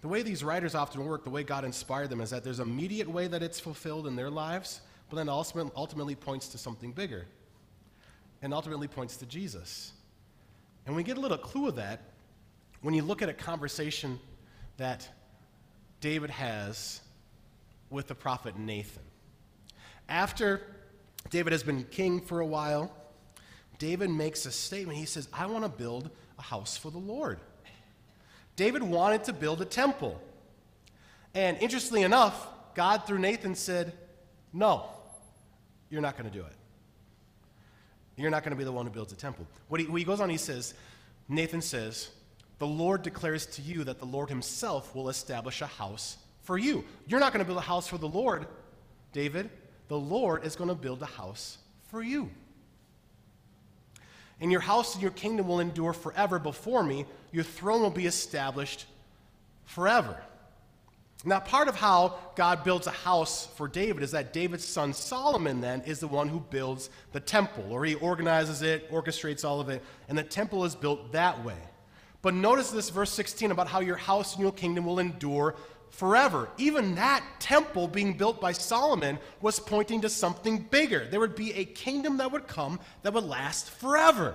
the 0.00 0.08
way 0.08 0.22
these 0.22 0.42
writers 0.44 0.74
often 0.74 1.04
work, 1.04 1.24
the 1.24 1.30
way 1.30 1.42
God 1.42 1.64
inspired 1.64 2.08
them, 2.08 2.20
is 2.20 2.30
that 2.30 2.44
there's 2.44 2.60
an 2.60 2.68
immediate 2.68 3.08
way 3.08 3.26
that 3.26 3.42
it's 3.42 3.60
fulfilled 3.60 4.06
in 4.06 4.16
their 4.16 4.30
lives, 4.30 4.80
but 5.10 5.16
then 5.16 5.28
ultimately 5.28 6.14
points 6.14 6.48
to 6.48 6.58
something 6.58 6.92
bigger 6.92 7.26
and 8.40 8.54
ultimately 8.54 8.86
points 8.86 9.16
to 9.16 9.26
Jesus. 9.26 9.92
And 10.86 10.94
we 10.94 11.02
get 11.02 11.16
a 11.16 11.20
little 11.20 11.38
clue 11.38 11.68
of 11.68 11.76
that 11.76 12.00
when 12.82 12.94
you 12.94 13.02
look 13.02 13.22
at 13.22 13.28
a 13.28 13.34
conversation 13.34 14.20
that 14.76 15.08
David 16.00 16.30
has 16.30 17.00
with 17.90 18.06
the 18.06 18.14
prophet 18.14 18.58
Nathan. 18.58 19.02
After 20.08 20.60
David 21.30 21.52
has 21.52 21.62
been 21.62 21.84
king 21.84 22.20
for 22.20 22.40
a 22.40 22.46
while, 22.46 22.94
David 23.78 24.10
makes 24.10 24.46
a 24.46 24.50
statement. 24.50 24.98
He 24.98 25.06
says, 25.06 25.28
I 25.32 25.46
want 25.46 25.64
to 25.64 25.68
build 25.68 26.10
a 26.38 26.42
house 26.42 26.76
for 26.76 26.90
the 26.90 26.98
Lord. 26.98 27.38
David 28.56 28.82
wanted 28.82 29.24
to 29.24 29.32
build 29.32 29.60
a 29.60 29.64
temple. 29.64 30.20
And 31.34 31.58
interestingly 31.58 32.02
enough, 32.02 32.46
God, 32.74 33.06
through 33.06 33.18
Nathan, 33.18 33.54
said, 33.54 33.92
No, 34.52 34.84
you're 35.90 36.00
not 36.00 36.16
going 36.16 36.30
to 36.30 36.36
do 36.36 36.44
it. 36.44 36.52
You're 38.16 38.30
not 38.30 38.44
going 38.44 38.52
to 38.52 38.56
be 38.56 38.64
the 38.64 38.72
one 38.72 38.86
who 38.86 38.92
builds 38.92 39.12
a 39.12 39.16
temple. 39.16 39.46
What 39.68 39.80
he, 39.80 39.86
what 39.86 39.98
he 39.98 40.04
goes 40.04 40.20
on, 40.20 40.30
he 40.30 40.36
says, 40.36 40.74
Nathan 41.28 41.60
says, 41.60 42.10
The 42.58 42.66
Lord 42.66 43.02
declares 43.02 43.46
to 43.46 43.62
you 43.62 43.82
that 43.84 43.98
the 43.98 44.04
Lord 44.04 44.28
himself 44.28 44.94
will 44.94 45.08
establish 45.08 45.60
a 45.60 45.66
house 45.66 46.18
for 46.42 46.56
you. 46.56 46.84
You're 47.06 47.20
not 47.20 47.32
going 47.32 47.44
to 47.44 47.46
build 47.46 47.58
a 47.58 47.62
house 47.62 47.88
for 47.88 47.98
the 47.98 48.08
Lord, 48.08 48.46
David. 49.12 49.50
The 49.88 49.98
Lord 49.98 50.44
is 50.44 50.54
going 50.54 50.68
to 50.68 50.76
build 50.76 51.02
a 51.02 51.06
house 51.06 51.58
for 51.90 52.02
you. 52.02 52.30
And 54.44 54.52
your 54.52 54.60
house 54.60 54.92
and 54.92 55.00
your 55.00 55.10
kingdom 55.12 55.48
will 55.48 55.60
endure 55.60 55.94
forever 55.94 56.38
before 56.38 56.82
me. 56.82 57.06
Your 57.32 57.44
throne 57.44 57.80
will 57.80 57.88
be 57.88 58.04
established 58.04 58.84
forever. 59.64 60.22
Now, 61.24 61.40
part 61.40 61.66
of 61.66 61.76
how 61.76 62.18
God 62.36 62.62
builds 62.62 62.86
a 62.86 62.90
house 62.90 63.46
for 63.56 63.68
David 63.68 64.02
is 64.02 64.10
that 64.10 64.34
David's 64.34 64.66
son 64.66 64.92
Solomon 64.92 65.62
then 65.62 65.80
is 65.86 65.98
the 65.98 66.08
one 66.08 66.28
who 66.28 66.40
builds 66.40 66.90
the 67.12 67.20
temple, 67.20 67.64
or 67.72 67.86
he 67.86 67.94
organizes 67.94 68.60
it, 68.60 68.90
orchestrates 68.92 69.46
all 69.46 69.60
of 69.60 69.70
it, 69.70 69.82
and 70.10 70.18
the 70.18 70.22
temple 70.22 70.66
is 70.66 70.74
built 70.74 71.12
that 71.12 71.42
way. 71.42 71.56
But 72.20 72.34
notice 72.34 72.70
this 72.70 72.90
verse 72.90 73.12
16 73.12 73.50
about 73.50 73.68
how 73.68 73.80
your 73.80 73.96
house 73.96 74.34
and 74.34 74.42
your 74.42 74.52
kingdom 74.52 74.84
will 74.84 74.98
endure 74.98 75.54
forever. 75.94 76.48
Even 76.58 76.96
that 76.96 77.24
temple 77.38 77.86
being 77.86 78.16
built 78.16 78.40
by 78.40 78.52
Solomon 78.52 79.18
was 79.40 79.60
pointing 79.60 80.00
to 80.00 80.08
something 80.08 80.58
bigger. 80.58 81.06
There 81.10 81.20
would 81.20 81.36
be 81.36 81.52
a 81.52 81.64
kingdom 81.64 82.16
that 82.16 82.32
would 82.32 82.48
come 82.48 82.80
that 83.02 83.12
would 83.12 83.24
last 83.24 83.70
forever. 83.70 84.34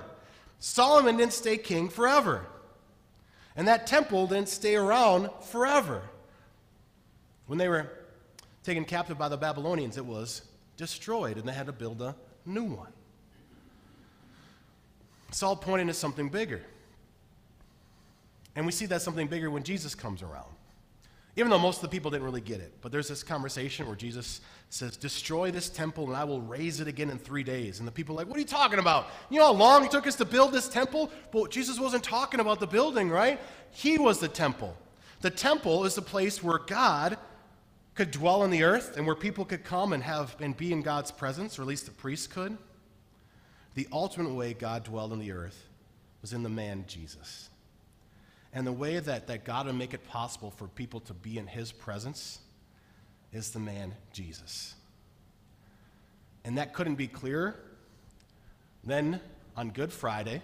Solomon 0.60 1.18
didn't 1.18 1.34
stay 1.34 1.58
king 1.58 1.90
forever, 1.90 2.46
and 3.56 3.68
that 3.68 3.88
temple 3.88 4.28
didn't 4.28 4.50
stay 4.50 4.76
around 4.76 5.30
forever. 5.52 6.02
When 7.48 7.58
they 7.58 7.68
were 7.68 7.90
taken 8.64 8.86
captive 8.86 9.18
by 9.18 9.30
the 9.30 9.38
Babylonians, 9.38 9.98
it 9.98 10.06
was 10.06 10.44
destroyed, 10.78 11.38
and 11.38 11.48
they 11.48 11.54
had 11.54 11.66
to 11.66 11.74
build 11.74 12.02
a 12.02 12.16
new 12.46 12.66
one. 12.66 12.92
It's 15.28 15.44
all 15.44 15.56
pointing 15.56 15.88
to 15.88 15.94
something 15.94 16.30
bigger. 16.30 16.62
And 18.56 18.66
we 18.66 18.72
see 18.72 18.86
that 18.88 19.02
something 19.02 19.28
bigger 19.28 19.50
when 19.52 19.64
Jesus 19.64 19.96
comes 19.96 20.22
around. 20.22 20.50
Even 21.36 21.50
though 21.50 21.60
most 21.60 21.78
of 21.78 21.82
the 21.84 21.90
people 21.90 22.12
didn't 22.12 22.26
really 22.26 22.42
get 22.42 22.60
it. 22.60 22.74
But 22.82 22.92
there's 22.92 23.08
this 23.08 23.24
conversation 23.24 23.88
where 23.88 23.96
Jesus 23.96 24.42
says, 24.70 24.98
Destroy 24.98 25.52
this 25.52 25.70
temple 25.70 26.08
and 26.08 26.16
I 26.16 26.24
will 26.24 26.42
raise 26.42 26.80
it 26.80 26.88
again 26.88 27.10
in 27.10 27.18
three 27.18 27.44
days. 27.44 27.80
And 27.80 27.88
the 27.88 27.92
people 27.92 28.16
are 28.16 28.18
like, 28.18 28.28
What 28.28 28.38
are 28.38 28.42
you 28.42 28.46
talking 28.46 28.80
about? 28.80 29.08
You 29.30 29.40
know 29.40 29.46
how 29.46 29.54
long 29.54 29.86
it 29.86 29.92
took 29.92 30.08
us 30.08 30.16
to 30.16 30.26
build 30.26 30.52
this 30.52 30.68
temple? 30.68 31.12
But 31.32 31.52
Jesus 31.52 31.80
wasn't 31.80 32.04
talking 32.04 32.40
about 32.40 32.60
the 32.60 32.68
building, 32.68 33.10
right? 33.10 33.40
He 33.72 33.98
was 33.98 34.20
the 34.20 34.28
temple. 34.28 34.76
The 35.22 35.30
temple 35.30 35.86
is 35.86 35.96
the 35.96 36.02
place 36.02 36.44
where 36.44 36.60
God 36.60 37.18
could 37.96 38.12
dwell 38.12 38.42
on 38.42 38.50
the 38.50 38.64
earth 38.64 38.96
and 38.98 39.06
where 39.06 39.16
people 39.16 39.46
could 39.46 39.64
come 39.64 39.94
and 39.94 40.02
have 40.04 40.36
and 40.40 40.56
be 40.56 40.72
in 40.72 40.82
God's 40.82 41.12
presence, 41.12 41.60
or 41.60 41.64
at 41.64 41.68
least 41.68 41.86
the 41.86 41.92
priests 41.92 42.28
could. 42.28 42.58
The 43.76 43.88
ultimate 43.92 44.34
way 44.34 44.54
God 44.54 44.84
dwelled 44.84 45.12
on 45.12 45.20
the 45.20 45.32
earth 45.32 45.68
was 46.22 46.34
in 46.34 46.44
the 46.44 46.50
man 46.50 46.86
Jesus. 46.88 47.50
And 48.54 48.66
the 48.66 48.74
way 48.74 49.00
that, 49.00 49.28
that 49.28 49.46
God 49.46 49.68
would 49.68 49.76
make 49.76 49.94
it 49.94 50.08
possible 50.08 50.52
for 50.52 50.68
people 50.68 51.00
to 51.02 51.14
be 51.14 51.38
in 51.38 51.48
his 51.48 51.72
presence 51.72 52.40
is 53.32 53.52
the 53.52 53.60
man 53.60 53.94
Jesus. 54.12 54.76
And 56.44 56.58
that 56.58 56.74
couldn't 56.74 56.96
be 56.96 57.08
clearer 57.08 57.56
than 58.84 59.20
on 59.56 59.70
Good 59.70 59.94
Friday. 59.94 60.42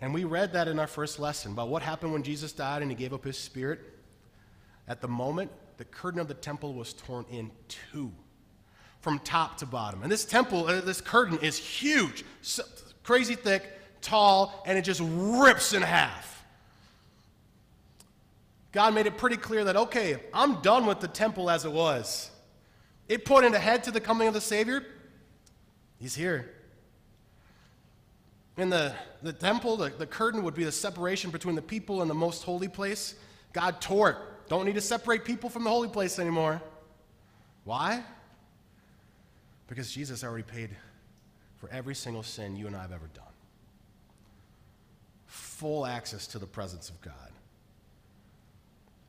And 0.00 0.12
we 0.12 0.24
read 0.24 0.52
that 0.52 0.68
in 0.68 0.78
our 0.78 0.86
first 0.86 1.18
lesson 1.18 1.52
about 1.52 1.68
what 1.68 1.82
happened 1.82 2.12
when 2.12 2.22
Jesus 2.22 2.52
died 2.52 2.82
and 2.82 2.90
he 2.90 2.96
gave 2.96 3.12
up 3.12 3.24
his 3.24 3.38
spirit. 3.38 3.80
At 4.88 5.00
the 5.00 5.08
moment 5.08 5.50
the 5.76 5.84
curtain 5.84 6.20
of 6.20 6.28
the 6.28 6.34
temple 6.34 6.74
was 6.74 6.92
torn 6.92 7.24
in 7.30 7.50
two 7.68 8.12
from 9.00 9.20
top 9.20 9.58
to 9.58 9.66
bottom. 9.66 10.02
And 10.02 10.10
this 10.10 10.24
temple, 10.24 10.66
uh, 10.66 10.80
this 10.80 11.00
curtain 11.00 11.38
is 11.40 11.56
huge, 11.56 12.24
crazy 13.04 13.36
thick, 13.36 13.62
tall, 14.00 14.62
and 14.66 14.76
it 14.76 14.82
just 14.82 15.00
rips 15.04 15.72
in 15.72 15.82
half. 15.82 16.37
God 18.72 18.94
made 18.94 19.06
it 19.06 19.16
pretty 19.16 19.36
clear 19.36 19.64
that, 19.64 19.76
okay, 19.76 20.18
I'm 20.32 20.60
done 20.60 20.86
with 20.86 21.00
the 21.00 21.08
temple 21.08 21.50
as 21.50 21.64
it 21.64 21.72
was. 21.72 22.30
It 23.08 23.24
pointed 23.24 23.54
ahead 23.54 23.84
to 23.84 23.90
the 23.90 24.00
coming 24.00 24.28
of 24.28 24.34
the 24.34 24.40
Savior. 24.40 24.84
He's 25.98 26.14
here. 26.14 26.50
In 28.56 28.70
the, 28.70 28.94
the 29.22 29.32
temple, 29.32 29.76
the, 29.76 29.88
the 29.90 30.06
curtain 30.06 30.42
would 30.42 30.54
be 30.54 30.64
the 30.64 30.72
separation 30.72 31.30
between 31.30 31.54
the 31.54 31.62
people 31.62 32.02
and 32.02 32.10
the 32.10 32.14
most 32.14 32.42
holy 32.42 32.68
place. 32.68 33.14
God 33.52 33.80
tore 33.80 34.10
it 34.10 34.16
don't 34.48 34.64
need 34.64 34.74
to 34.74 34.80
separate 34.80 35.24
people 35.24 35.50
from 35.50 35.64
the 35.64 35.70
holy 35.70 35.88
place 35.88 36.18
anymore. 36.18 36.62
Why? 37.64 38.02
Because 39.68 39.92
Jesus 39.92 40.24
already 40.24 40.44
paid 40.44 40.70
for 41.58 41.68
every 41.70 41.94
single 41.94 42.22
sin 42.22 42.56
you 42.56 42.66
and 42.66 42.74
I 42.74 42.80
have 42.80 42.92
ever 42.92 43.08
done. 43.12 43.24
Full 45.26 45.84
access 45.84 46.26
to 46.28 46.38
the 46.38 46.46
presence 46.46 46.88
of 46.88 47.00
God. 47.02 47.30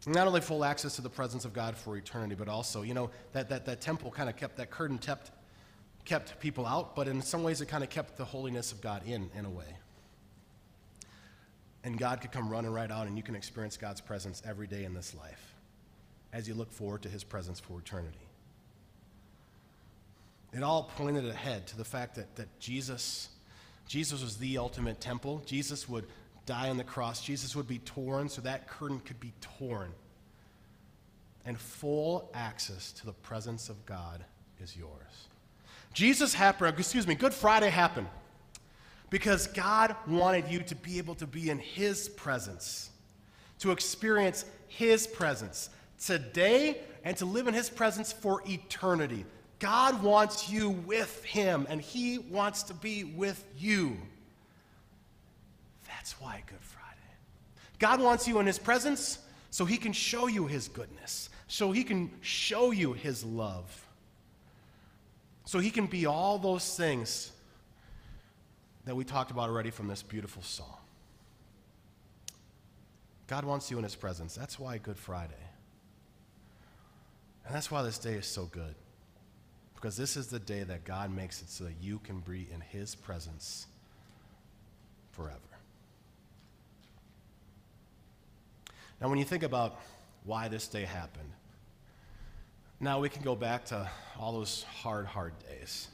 Not 0.08 0.28
only 0.28 0.42
full 0.42 0.64
access 0.64 0.96
to 0.96 1.02
the 1.02 1.10
presence 1.10 1.46
of 1.46 1.54
God 1.54 1.76
for 1.76 1.98
eternity, 1.98 2.36
but 2.36 2.48
also, 2.48 2.84
you 2.84 2.94
know, 2.94 3.10
that, 3.34 3.50
that, 3.50 3.66
that 3.66 3.82
temple 3.82 4.12
kind 4.12 4.30
of 4.30 4.36
kept, 4.36 4.58
that 4.58 4.72
curtain 4.72 4.98
kept, 4.98 5.32
kept 6.06 6.40
people 6.40 6.66
out, 6.66 6.96
but 6.96 7.08
in 7.08 7.22
some 7.22 7.44
ways 7.44 7.60
it 7.60 7.68
kind 7.68 7.84
of 7.84 7.90
kept 7.90 8.18
the 8.18 8.26
holiness 8.26 8.72
of 8.72 8.82
God 8.82 9.02
in, 9.06 9.30
in 9.36 9.46
a 9.46 9.50
way 9.50 9.76
and 11.84 11.98
God 11.98 12.22
could 12.22 12.32
come 12.32 12.50
running 12.50 12.72
right 12.72 12.92
out, 12.92 13.08
and 13.08 13.16
you 13.18 13.24
can 13.24 13.36
experience 13.36 13.78
God's 13.78 14.02
presence 14.02 14.42
every 14.46 14.68
day 14.68 14.84
in 14.84 14.94
this 14.94 15.16
life 15.16 15.56
as 16.34 16.48
you 16.48 16.54
look 16.54 16.72
forward 16.72 17.02
to 17.04 17.10
his 17.10 17.24
presence 17.24 17.60
for 17.60 17.80
eternity. 17.80 18.18
It 20.54 20.64
all 20.64 20.92
pointed 20.96 21.28
ahead 21.28 21.68
to 21.68 21.78
the 21.78 21.86
fact 21.86 22.16
that, 22.16 22.36
that 22.36 22.60
Jesus, 22.60 23.30
Jesus 23.88 24.22
was 24.22 24.38
the 24.38 24.58
ultimate 24.58 25.00
temple. 25.00 25.42
Jesus 25.46 25.88
would 25.88 26.06
die 26.50 26.70
on 26.70 26.78
the 26.78 26.84
cross. 26.84 27.22
Jesus 27.22 27.56
would 27.56 27.68
be 27.68 27.78
torn 27.78 28.28
so 28.28 28.42
that 28.42 28.68
curtain 28.68 29.00
could 29.02 29.20
be 29.20 29.32
torn. 29.40 29.92
And 31.46 31.58
full 31.58 32.32
access 32.34 32.92
to 32.94 33.06
the 33.06 33.14
presence 33.14 33.70
of 33.70 33.86
God 33.86 34.26
is 34.60 34.76
yours. 34.76 35.28
Jesus 35.94 36.34
happened, 36.34 36.78
excuse 36.80 37.06
me, 37.06 37.14
Good 37.14 37.36
Friday 37.36 37.70
happened 37.70 38.08
because 39.12 39.46
God 39.46 39.96
wanted 40.08 40.48
you 40.48 40.62
to 40.64 40.76
be 40.76 40.98
able 40.98 41.14
to 41.16 41.28
be 41.28 41.52
in 41.52 41.60
His 41.60 42.10
presence, 42.10 42.90
to 43.60 43.72
experience 43.72 44.46
His 44.68 45.06
presence 45.06 45.70
today 46.04 46.82
and 47.04 47.16
to 47.18 47.26
live 47.26 47.48
in 47.48 47.54
His 47.54 47.70
presence 47.70 48.12
for 48.12 48.42
eternity. 48.48 49.24
God 49.60 50.02
wants 50.02 50.50
you 50.50 50.72
with 50.72 51.24
Him, 51.24 51.68
and 51.70 51.80
He 51.80 52.18
wants 52.18 52.64
to 52.64 52.74
be 52.74 53.04
with 53.04 53.44
you. 53.58 53.98
That's 56.00 56.14
why 56.22 56.42
Good 56.48 56.62
Friday. 56.62 56.96
God 57.78 58.00
wants 58.00 58.26
you 58.26 58.40
in 58.40 58.46
His 58.46 58.58
presence 58.58 59.20
so 59.52 59.66
He 59.66 59.76
can 59.76 59.92
show 59.92 60.28
you 60.28 60.48
His 60.48 60.70
goodness, 60.70 61.30
so 61.50 61.74
He 61.74 61.84
can 61.84 62.10
show 62.22 62.72
you 62.72 62.94
His 62.94 63.22
love, 63.26 63.86
so 65.44 65.60
He 65.60 65.70
can 65.72 65.88
be 65.88 66.06
all 66.06 66.40
those 66.40 66.78
things 66.78 67.34
that 68.86 68.96
we 68.96 69.04
talked 69.04 69.30
about 69.30 69.50
already 69.50 69.72
from 69.72 69.90
this 69.90 70.02
beautiful 70.02 70.42
psalm. 70.42 70.68
God 73.28 73.44
wants 73.44 73.70
you 73.70 73.78
in 73.78 73.84
his 73.84 73.96
presence. 73.96 74.34
That's 74.34 74.58
why 74.58 74.78
Good 74.78 74.98
Friday. 74.98 75.34
And 77.46 77.54
that's 77.54 77.70
why 77.70 77.84
this 77.84 78.00
day 78.00 78.14
is 78.14 78.26
so 78.26 78.46
good. 78.46 78.74
Because 79.76 79.98
this 79.98 80.16
is 80.16 80.28
the 80.28 80.40
day 80.40 80.64
that 80.64 80.86
God 80.86 81.14
makes 81.14 81.42
it 81.42 81.50
so 81.50 81.66
that 81.66 81.76
you 81.82 82.00
can 82.00 82.22
be 82.22 82.48
in 82.54 82.62
his 82.62 82.96
presence 82.96 83.68
forever. 85.12 85.49
Now, 89.02 89.10
when 89.10 89.18
you 89.18 89.26
think 89.26 89.44
about 89.44 89.80
why 90.26 90.48
this 90.48 90.68
day 90.68 90.84
happened, 90.84 91.30
now 92.80 93.00
we 93.00 93.10
can 93.10 93.24
go 93.24 93.36
back 93.36 93.66
to 93.66 93.90
all 94.20 94.34
those 94.34 94.64
hard, 94.64 95.06
hard 95.06 95.34
days. 95.48 95.88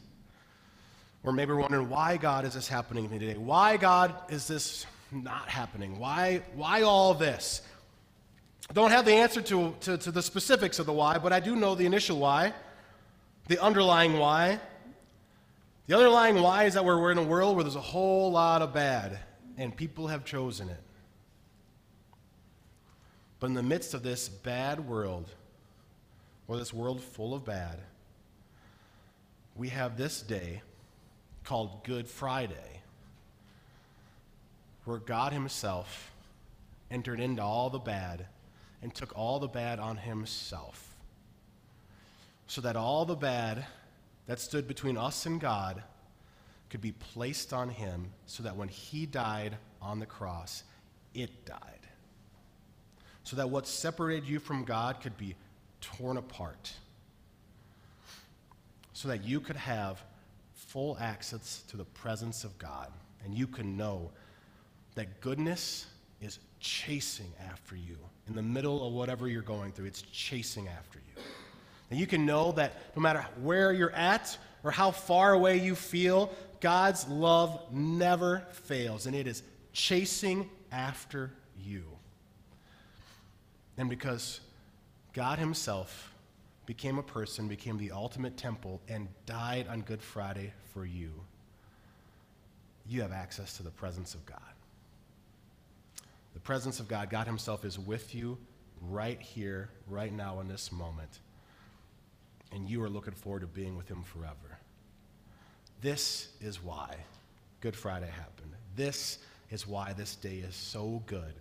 Or 1.23 1.31
maybe 1.31 1.51
we're 1.51 1.59
wondering 1.59 1.89
why 1.89 2.17
God 2.17 2.45
is 2.45 2.53
this 2.53 2.67
happening 2.67 3.05
to 3.07 3.11
me 3.11 3.19
today? 3.19 3.37
Why 3.37 3.77
God 3.77 4.13
is 4.29 4.47
this 4.47 4.85
not 5.11 5.49
happening? 5.49 5.97
Why, 5.97 6.41
why 6.55 6.83
all 6.83 7.13
this? 7.13 7.61
I 8.69 8.73
don't 8.73 8.91
have 8.91 9.05
the 9.05 9.13
answer 9.13 9.41
to, 9.41 9.75
to, 9.81 9.97
to 9.97 10.11
the 10.11 10.21
specifics 10.21 10.79
of 10.79 10.85
the 10.85 10.93
why, 10.93 11.17
but 11.17 11.33
I 11.33 11.39
do 11.39 11.55
know 11.55 11.75
the 11.75 11.85
initial 11.85 12.19
why, 12.19 12.53
the 13.47 13.61
underlying 13.61 14.17
why. 14.17 14.59
The 15.87 15.95
underlying 15.95 16.41
why 16.41 16.63
is 16.63 16.73
that 16.73 16.83
we're, 16.83 16.99
we're 16.99 17.11
in 17.11 17.19
a 17.19 17.23
world 17.23 17.55
where 17.55 17.63
there's 17.63 17.75
a 17.75 17.81
whole 17.81 18.31
lot 18.31 18.63
of 18.63 18.73
bad, 18.73 19.19
and 19.57 19.75
people 19.75 20.07
have 20.07 20.25
chosen 20.25 20.69
it. 20.69 20.81
But 23.39 23.47
in 23.47 23.53
the 23.53 23.63
midst 23.63 23.93
of 23.93 24.03
this 24.03 24.29
bad 24.29 24.87
world, 24.87 25.29
or 26.47 26.57
this 26.57 26.73
world 26.73 27.01
full 27.01 27.33
of 27.33 27.45
bad, 27.45 27.79
we 29.55 29.69
have 29.69 29.97
this 29.97 30.21
day 30.21 30.61
called 31.43 31.83
Good 31.83 32.07
Friday, 32.07 32.81
where 34.85 34.97
God 34.97 35.33
Himself 35.33 36.11
entered 36.91 37.19
into 37.19 37.41
all 37.41 37.69
the 37.69 37.79
bad 37.79 38.25
and 38.81 38.93
took 38.93 39.17
all 39.17 39.39
the 39.39 39.47
bad 39.47 39.79
on 39.79 39.97
Himself, 39.97 40.95
so 42.47 42.61
that 42.61 42.75
all 42.75 43.05
the 43.05 43.15
bad 43.15 43.65
that 44.27 44.39
stood 44.39 44.67
between 44.67 44.97
us 44.97 45.25
and 45.25 45.39
God 45.39 45.83
could 46.69 46.81
be 46.81 46.91
placed 46.91 47.53
on 47.53 47.69
him 47.69 48.11
so 48.25 48.43
that 48.43 48.55
when 48.55 48.67
he 48.67 49.05
died 49.05 49.55
on 49.81 49.99
the 49.99 50.05
cross, 50.05 50.63
it 51.13 51.45
died. 51.45 51.74
So 53.25 53.35
that 53.35 53.49
what 53.49 53.67
separated 53.67 54.27
you 54.27 54.39
from 54.39 54.63
God 54.63 55.01
could 55.01 55.17
be 55.17 55.35
torn 55.81 56.15
apart. 56.15 56.71
So 58.93 59.09
that 59.09 59.25
you 59.25 59.41
could 59.41 59.57
have 59.57 60.01
full 60.53 60.97
access 60.99 61.63
to 61.67 61.77
the 61.77 61.83
presence 61.85 62.43
of 62.43 62.57
God 62.57 62.91
and 63.25 63.33
you 63.33 63.47
can 63.47 63.75
know 63.75 64.11
that 64.93 65.19
goodness 65.19 65.87
is 66.21 66.39
chasing 66.59 67.31
after 67.49 67.75
you 67.75 67.97
in 68.27 68.35
the 68.35 68.41
middle 68.41 68.87
of 68.87 68.93
whatever 68.93 69.27
you're 69.27 69.41
going 69.41 69.71
through. 69.71 69.85
It's 69.85 70.03
chasing 70.03 70.67
after 70.67 70.99
you. 70.99 71.21
And 71.89 71.99
you 71.99 72.07
can 72.07 72.25
know 72.25 72.51
that 72.53 72.95
no 72.95 73.01
matter 73.01 73.25
where 73.41 73.73
you're 73.73 73.91
at 73.91 74.37
or 74.63 74.71
how 74.71 74.91
far 74.91 75.33
away 75.33 75.59
you 75.59 75.75
feel, 75.75 76.31
God's 76.59 77.07
love 77.07 77.61
never 77.71 78.39
fails, 78.51 79.05
and 79.05 79.15
it 79.15 79.27
is 79.27 79.43
chasing 79.73 80.49
after 80.71 81.31
you. 81.63 81.83
And 83.77 83.89
because 83.89 84.39
God 85.13 85.39
Himself 85.39 86.13
became 86.65 86.97
a 86.97 87.03
person, 87.03 87.47
became 87.47 87.77
the 87.77 87.91
ultimate 87.91 88.37
temple, 88.37 88.81
and 88.87 89.07
died 89.25 89.67
on 89.67 89.81
Good 89.81 90.01
Friday 90.01 90.53
for 90.73 90.85
you, 90.85 91.11
you 92.87 93.01
have 93.01 93.11
access 93.11 93.57
to 93.57 93.63
the 93.63 93.71
presence 93.71 94.13
of 94.13 94.25
God. 94.25 94.39
The 96.33 96.39
presence 96.39 96.79
of 96.79 96.87
God, 96.87 97.09
God 97.09 97.27
Himself 97.27 97.65
is 97.65 97.79
with 97.79 98.13
you 98.13 98.37
right 98.81 99.21
here, 99.21 99.69
right 99.87 100.13
now, 100.13 100.39
in 100.39 100.47
this 100.47 100.71
moment. 100.71 101.19
And 102.51 102.69
you 102.69 102.81
are 102.83 102.89
looking 102.89 103.13
forward 103.13 103.41
to 103.41 103.47
being 103.47 103.75
with 103.75 103.87
Him 103.87 104.03
forever. 104.03 104.59
This 105.81 106.29
is 106.41 106.63
why 106.63 106.95
Good 107.61 107.75
Friday 107.75 108.09
happened. 108.09 108.51
This 108.75 109.19
is 109.49 109.67
why 109.67 109.93
this 109.93 110.15
day 110.15 110.37
is 110.37 110.55
so 110.55 111.01
good. 111.05 111.33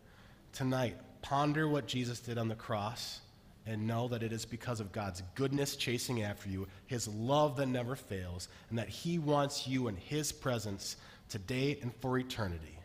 Tonight, 0.52 0.96
ponder 1.24 1.66
what 1.66 1.86
Jesus 1.86 2.20
did 2.20 2.36
on 2.36 2.48
the 2.48 2.54
cross 2.54 3.20
and 3.64 3.86
know 3.86 4.08
that 4.08 4.22
it 4.22 4.30
is 4.30 4.44
because 4.44 4.78
of 4.78 4.92
God's 4.92 5.22
goodness 5.34 5.74
chasing 5.74 6.22
after 6.22 6.50
you, 6.50 6.68
His 6.86 7.08
love 7.08 7.56
that 7.56 7.68
never 7.68 7.96
fails, 7.96 8.48
and 8.68 8.78
that 8.78 8.90
He 8.90 9.18
wants 9.18 9.66
you 9.66 9.88
in 9.88 9.96
His 9.96 10.32
presence 10.32 10.98
today 11.30 11.78
and 11.80 11.94
for 11.96 12.18
eternity. 12.18 12.78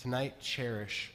Tonight, 0.00 0.38
cherish 0.38 1.12